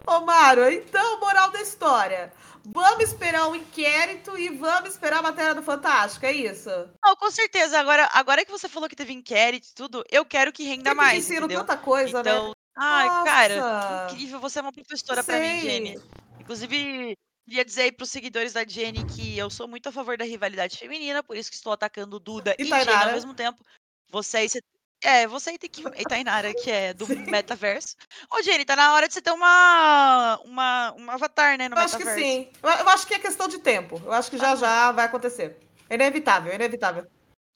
[0.06, 2.32] Ô, Mário, então, moral da história.
[2.70, 6.68] Vamos esperar um inquérito e vamos esperar a matéria do Fantástico, é isso?
[7.02, 7.78] Não, com certeza.
[7.78, 10.94] Agora, agora que você falou que teve inquérito e tudo, eu quero que renda Sempre
[10.94, 11.60] mais, ensino entendeu?
[11.60, 12.54] tanta coisa, Então, né?
[12.76, 14.14] ai, cara, Nossa.
[14.14, 14.40] incrível.
[14.40, 15.60] Você é uma professora pra mim.
[15.60, 15.98] Jenny.
[16.40, 17.16] Inclusive,
[17.46, 20.76] queria dizer aí pros seguidores da Jenny que eu sou muito a favor da rivalidade
[20.76, 23.64] feminina, por isso que estou atacando Duda E e, Jenny ao mesmo tempo.
[24.10, 24.60] Você aí, você...
[25.02, 25.82] É, você aí tem que...
[25.96, 27.24] E Tainara, que é do Sim.
[27.30, 27.94] metaverso.
[28.32, 30.40] Ô, Jenny, tá na hora de você ter uma...
[30.44, 30.94] uma...
[30.98, 32.50] um avatar, né, no Eu acho que sim.
[32.62, 34.00] Eu acho que é questão de tempo.
[34.04, 34.56] Eu acho que já Ah.
[34.56, 35.58] já vai acontecer.
[35.88, 37.06] É inevitável, é inevitável.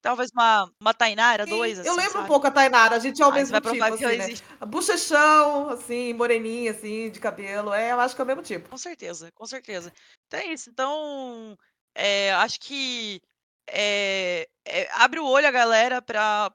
[0.01, 2.24] Talvez uma, uma Tainara, Sim, dois, assim, eu lembro sabe?
[2.24, 4.34] um pouco a Tainara, a gente é o você mesmo tipo, assim, né?
[4.66, 7.72] Bochechão, assim, moreninha, assim, de cabelo.
[7.72, 8.68] É, eu acho que é o mesmo tipo.
[8.68, 9.93] Com certeza, com certeza.
[10.26, 10.70] Então é isso.
[10.70, 11.57] Então,
[11.95, 13.20] é, acho que
[13.67, 16.51] é, é, abre o olho a galera para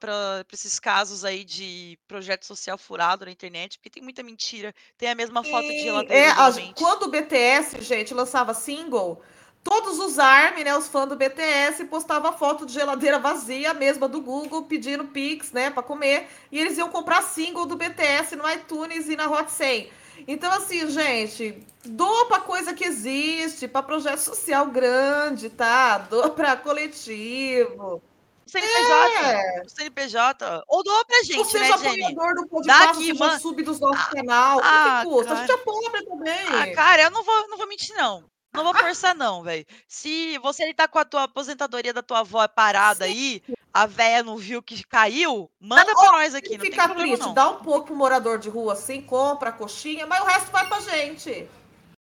[0.51, 4.73] esses casos aí de projeto social furado na internet, porque tem muita mentira.
[4.97, 9.21] Tem a mesma foto de geladeira, é, a- quando o BTS, gente, lançava single,
[9.63, 14.07] todos os ARMY, né, os fãs do BTS, postavam foto de geladeira vazia, a mesma
[14.07, 18.49] do Google, pedindo Pix, né, pra comer, e eles iam comprar single do BTS no
[18.49, 19.89] iTunes e na Hot 100.
[20.27, 25.97] Então, assim, gente, doa pra coisa que existe, pra projeto social grande, tá?
[25.97, 28.01] Doa pra coletivo.
[28.45, 29.63] CNPJ, É.
[29.65, 30.63] o CNPJ.
[30.69, 32.05] Ou doa pra gente, Ou né, seja Jenny?
[32.05, 34.59] apoiador do podcast, seja man- sub dos nossos Ah, canal.
[34.63, 35.33] Ah, que custa?
[35.33, 35.59] A gente cara.
[35.59, 36.47] é pobre também.
[36.47, 38.23] Ah, cara, eu não vou, não vou mentir, não.
[38.53, 39.65] Não vou forçar, não, velho.
[39.87, 43.43] Se você tá com a tua aposentadoria da tua avó parada aí,
[43.73, 47.27] a véia não viu que caiu, manda pra nós aqui, não tem ficar problema, triste,
[47.27, 47.33] não.
[47.33, 50.67] dá um pouco pro morador de rua assim, compra a coxinha, mas o resto vai
[50.67, 51.47] pra gente.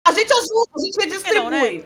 [0.06, 1.40] A gente ajuda, a gente redistribui.
[1.42, 1.84] não, né?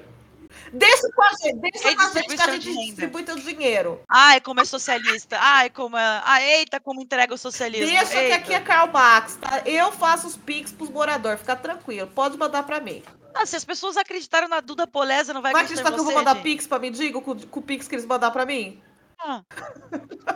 [0.73, 4.01] Deixa com a gente, deixa com a gente que a gente distribui teu dinheiro.
[4.09, 5.39] Ai, como é socialista.
[5.41, 6.23] Ai, como é.
[6.25, 7.87] Ai, eita, como entrega o socialismo.
[7.87, 8.37] Deixa que eita.
[8.37, 9.63] aqui é Karl Marx, tá?
[9.65, 12.09] Eu faço os pics pros moradores, fica tranquilo.
[12.09, 13.03] Pode mandar pra mim.
[13.35, 16.01] Ah, se as pessoas acreditaram na Duda Polesa, não vai Vai acreditar acreditar em que
[16.01, 16.43] eu vou mandar gente?
[16.43, 18.81] pix pra mendigo com, com o pix que eles mandar pra mim?
[19.23, 19.43] Ah.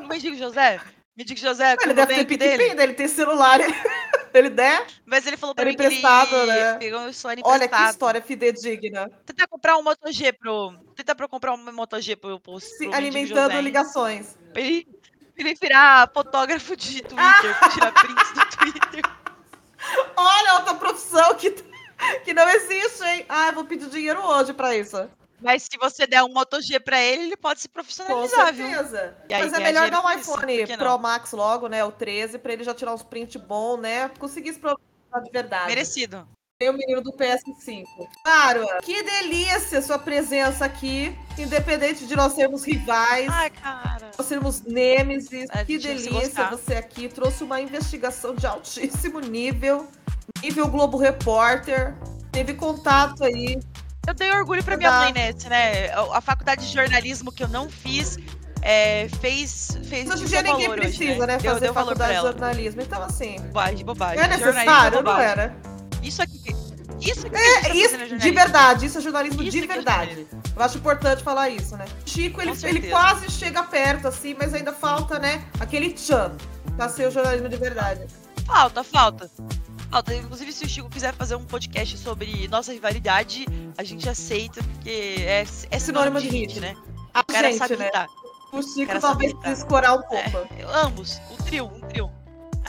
[0.02, 0.80] O mendigo José?
[1.16, 2.74] Mendigo José, Ele deve ter dele?
[2.74, 3.60] dele, tem celular.
[4.34, 4.84] Ele der.
[5.06, 6.74] Mas ele falou pra Era mim que ele emprestado, né?
[6.74, 7.90] pegou o celular Olha que emprestado.
[7.92, 9.08] história fidedigna.
[9.24, 10.74] Tenta comprar um Moto G pro...
[10.96, 14.36] Tenta pra comprar um Moto G pro, pro, mendigo alimentando José, ligações.
[14.52, 14.84] Pra ele,
[15.36, 19.02] pra ele virar fotógrafo de Twitter, tirar prints do Twitter.
[20.16, 21.52] Olha, outra profissão que,
[22.24, 23.24] que não existe, hein?
[23.28, 25.08] Ah, eu vou pedir dinheiro hoje pra isso.
[25.44, 28.66] Mas se você der um Moto G pra ele, ele pode se Com profissionalizar, viu?
[28.66, 29.14] certeza.
[29.30, 30.76] Mas é melhor dar um com isso, iPhone não?
[30.78, 31.84] Pro Max logo, né?
[31.84, 34.10] O 13, pra ele já tirar uns print bom, né?
[34.18, 34.78] Conseguir se provar
[35.22, 35.66] de verdade.
[35.66, 36.26] Merecido.
[36.58, 37.84] Tem o menino do PS5.
[38.24, 41.14] Claro, que delícia sua presença aqui.
[41.36, 44.12] Independente de nós sermos rivais, Ai, cara.
[44.16, 45.46] nós sermos nêmesis.
[45.50, 47.08] É, que delícia você aqui.
[47.08, 49.88] Trouxe uma investigação de altíssimo nível.
[50.42, 51.94] Nível Globo Repórter.
[52.32, 53.58] Teve contato aí.
[54.06, 55.90] Eu dei orgulho pra minha mãe nesse, né?
[55.92, 58.18] A a faculdade de jornalismo que eu não fiz
[58.62, 61.36] é, fez, fez Hoje em dia ninguém valor hoje, precisa, né?
[61.38, 62.80] Deu, fazer deu faculdade de jornalismo.
[62.82, 63.36] Então, assim.
[63.40, 64.18] Bobagem, bobagem.
[64.18, 65.02] É Jornalismo necessário?
[65.02, 65.56] Não era.
[66.02, 66.40] Isso aqui.
[67.00, 68.34] Isso aqui É, tá isso, é de jornalismo.
[68.34, 70.06] verdade, isso é jornalismo Isso de é verdade.
[70.14, 70.42] jornalismo.
[70.56, 71.84] Eu acho importante falar isso, né?
[72.06, 75.44] Chico, ele, ele quase chega perto, assim, mas ainda falta, né?
[75.60, 76.36] Aquele tchan
[76.76, 78.06] pra ser o jornalismo de verdade.
[78.46, 79.30] Falta, falta.
[80.18, 85.16] Inclusive, se o Chico quiser fazer um podcast sobre nossa rivalidade, a gente aceita, porque
[85.20, 86.74] é, é sinônimo de hit, né?
[87.12, 87.90] A o cara gente, sabe né?
[88.52, 90.38] O Chico talvez escorar um pouco.
[90.56, 92.10] É, ambos, um trio, um trio.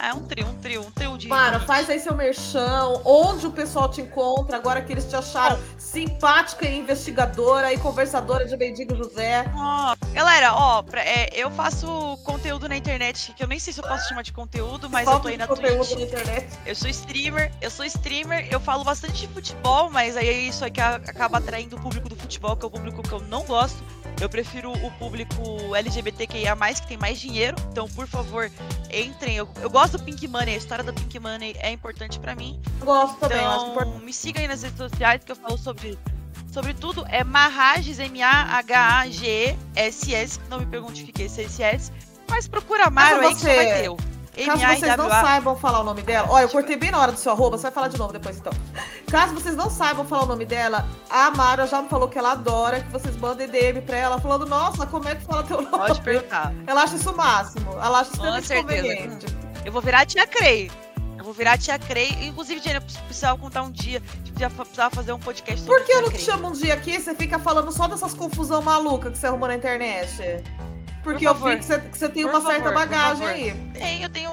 [0.01, 1.27] É um trio, um trio, um trio de.
[1.27, 5.57] Mara, faz aí seu merchão, onde o pessoal te encontra, agora que eles te acharam
[5.77, 9.45] simpática e investigadora e conversadora de Bendigo José.
[9.55, 13.87] Ó, galera, ó, é, eu faço conteúdo na internet, que eu nem sei se eu
[13.87, 15.91] posso chamar de conteúdo, mas Falta eu tô aí na Twitch.
[15.91, 16.49] Na internet.
[16.65, 20.63] Eu sou streamer, eu sou streamer, eu falo bastante de futebol, mas aí é isso
[20.65, 23.43] aí que acaba atraindo o público do futebol, que é o público que eu não
[23.43, 23.81] gosto.
[24.19, 27.55] Eu prefiro o público LGBTQIA, que tem mais dinheiro.
[27.71, 28.49] Então, por favor,
[28.91, 29.35] entrem.
[29.35, 32.59] Eu, eu gosto do Pink Money, a história do Pink Money é importante para mim.
[32.79, 35.97] Gosto também, então, acho me sigam aí nas redes sociais que eu falo sobre.
[36.51, 38.39] Sobre tudo, é Mahages, M-A-H-A-G-E-S-S.
[40.49, 41.91] Não me pergunte o que é esse S,
[42.29, 44.14] mas procura Maro aí que você vai ter.
[44.43, 47.17] Caso vocês não saibam falar o nome dela, olha, eu cortei bem na hora do
[47.17, 48.53] seu arroba, você vai falar de novo depois então.
[49.09, 52.33] Caso vocês não saibam falar o nome dela, a Mara já me falou que ela
[52.33, 55.69] adora que vocês mandem DM pra ela, falando, nossa, como é que fala teu nome?
[55.69, 56.53] Pode perguntar.
[56.67, 57.71] Ela acha isso o máximo.
[57.73, 59.25] Ela acha extremamente conveniente.
[59.63, 60.69] Eu vou virar a tia Crei.
[61.17, 62.09] Eu vou virar a tia Crei.
[62.21, 64.01] Inclusive, Jenny, eu precisava contar um dia.
[64.37, 66.99] Já precisava fazer um podcast sobre Por que eu não te chamo um dia aqui?
[66.99, 70.43] Você fica falando só dessas confusão maluca que você arrumou na internet?
[71.05, 73.53] Porque Por eu vi que você, que você tem por uma favor, certa bagagem aí.
[73.73, 74.31] Tem, eu tenho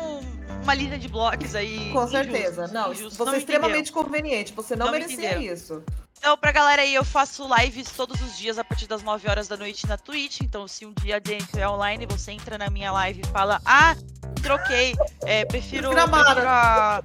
[0.63, 1.91] uma lista de blogs aí.
[1.93, 2.63] Com certeza.
[2.63, 4.05] Injustos, não, injustos, você não é extremamente entenderam.
[4.05, 4.53] conveniente.
[4.55, 5.83] Você não, não merecia isso.
[6.17, 9.49] Então, pra galera aí, eu faço lives todos os dias a partir das 9 horas
[9.49, 10.41] da noite na Twitch.
[10.41, 13.61] Então, se um dia a gente estiver online, você entra na minha live e fala:
[13.67, 13.95] Ah,
[14.43, 14.95] troquei.
[15.27, 15.91] É, prefiro.
[15.91, 17.03] prefiro a...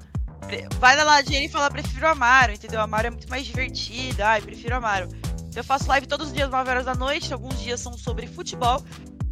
[0.80, 2.80] Vai lá, Jenny e fala: Prefiro Amaro, entendeu?
[2.80, 4.24] Amaro é muito mais divertido.
[4.24, 5.09] Ai, prefiro Amaro.
[5.49, 7.34] Então, eu faço live todos os dias, 9 horas da noite.
[7.34, 8.82] Alguns dias são sobre futebol.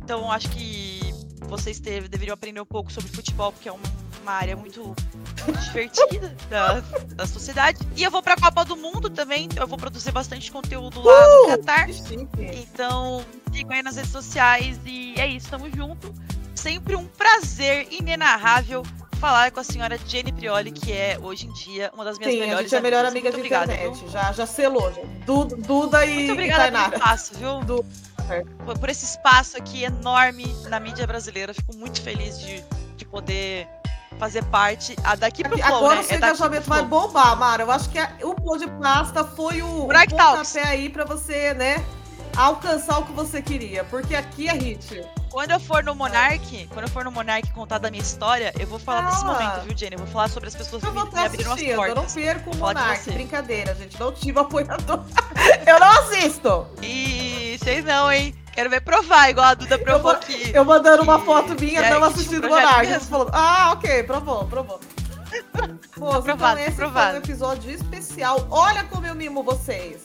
[0.05, 0.99] Então, acho que
[1.47, 3.81] vocês teve, deveriam aprender um pouco sobre futebol, porque é uma,
[4.21, 4.95] uma área muito,
[5.43, 6.79] muito divertida da,
[7.15, 7.79] da sociedade.
[7.95, 11.41] E eu vou pra Copa do Mundo também, eu vou produzir bastante conteúdo lá uh,
[11.41, 11.89] no Qatar.
[11.89, 16.13] Então, sigam aí nas redes sociais e é isso, tamo junto.
[16.53, 18.83] Sempre um prazer inenarrável
[19.19, 22.41] falar com a senhora Jenny Prioli, que é hoje em dia uma das minhas Sim,
[22.41, 24.11] melhores a gente é a melhor amiga de obrigada, internet.
[24.11, 24.91] Já, já selou.
[25.25, 26.13] Duda, Duda e.
[26.13, 27.59] Muito obrigada pelo espaço, viu?
[27.61, 27.83] Du...
[28.79, 31.53] Por esse espaço aqui enorme na mídia brasileira.
[31.53, 32.63] Fico muito feliz de,
[32.97, 33.67] de poder
[34.17, 34.95] fazer parte.
[35.03, 36.01] Ah, daqui pro Flow, Agora né?
[36.01, 37.63] o seu é engajamento vai bombar, Mara.
[37.63, 41.53] Eu acho que a, o Pô de Pasta foi o, o pontapé aí pra você,
[41.53, 41.83] né?
[42.35, 43.83] Alcançar o que você queria.
[43.85, 45.03] Porque aqui é hit.
[45.35, 48.65] Quando eu for no Monark, quando eu for no Monark contar da minha história, eu
[48.65, 49.95] vou falar ah, desse momento, viu, Jenny?
[49.95, 51.89] Eu vou falar sobre as pessoas que me, me abriram as portas.
[51.89, 53.99] Eu não perco o Monark, brincadeira, gente.
[53.99, 55.03] Não tive apoiador.
[55.67, 56.67] eu não assisto.
[56.81, 58.33] E vocês não, hein?
[58.53, 60.51] Quero ver provar, igual a Duda provou eu, aqui.
[60.53, 62.99] Eu mandando uma foto minha, é, não assistindo o Monark.
[63.01, 64.79] Falou, ah, ok, provou, provou.
[65.51, 67.09] Pô, então provado, então esse provado.
[67.09, 68.47] foi um episódio especial.
[68.49, 70.01] Olha como eu mimo vocês.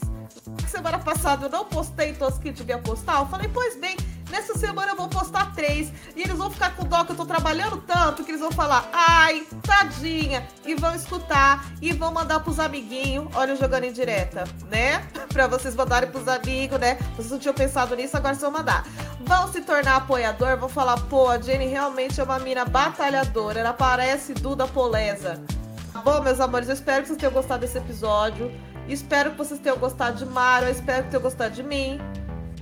[0.66, 3.20] Semana passada eu não postei todos que devia postar.
[3.20, 3.96] Eu falei, pois bem,
[4.30, 5.92] Nessa semana eu vou postar três.
[6.14, 8.88] E eles vão ficar com dó que eu tô trabalhando tanto que eles vão falar,
[8.92, 10.46] ai, tadinha.
[10.64, 13.28] E vão escutar e vão mandar pros amiguinhos.
[13.34, 15.06] Olha, eu jogando em direta, né?
[15.32, 16.98] Pra vocês mandarem pros amigos, né?
[17.16, 18.84] Vocês não tinham pensado nisso, agora vocês vão mandar.
[19.20, 23.60] Vão se tornar apoiador, vão falar, pô, a Jenny realmente é uma mina batalhadora.
[23.60, 25.40] Ela parece Duda Poleza.
[26.04, 28.50] Bom, meus amores, eu espero que vocês tenham gostado desse episódio.
[28.88, 30.70] Espero que vocês tenham gostado de Mara.
[30.70, 32.00] Espero que tenham gostado de mim.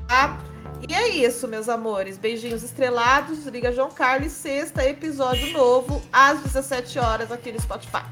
[0.06, 0.38] Tá?
[0.86, 2.18] E é isso, meus amores.
[2.18, 3.46] Beijinhos estrelados.
[3.46, 8.04] Liga João Carlos, sexta episódio novo, às 17 horas aqui no Spotify.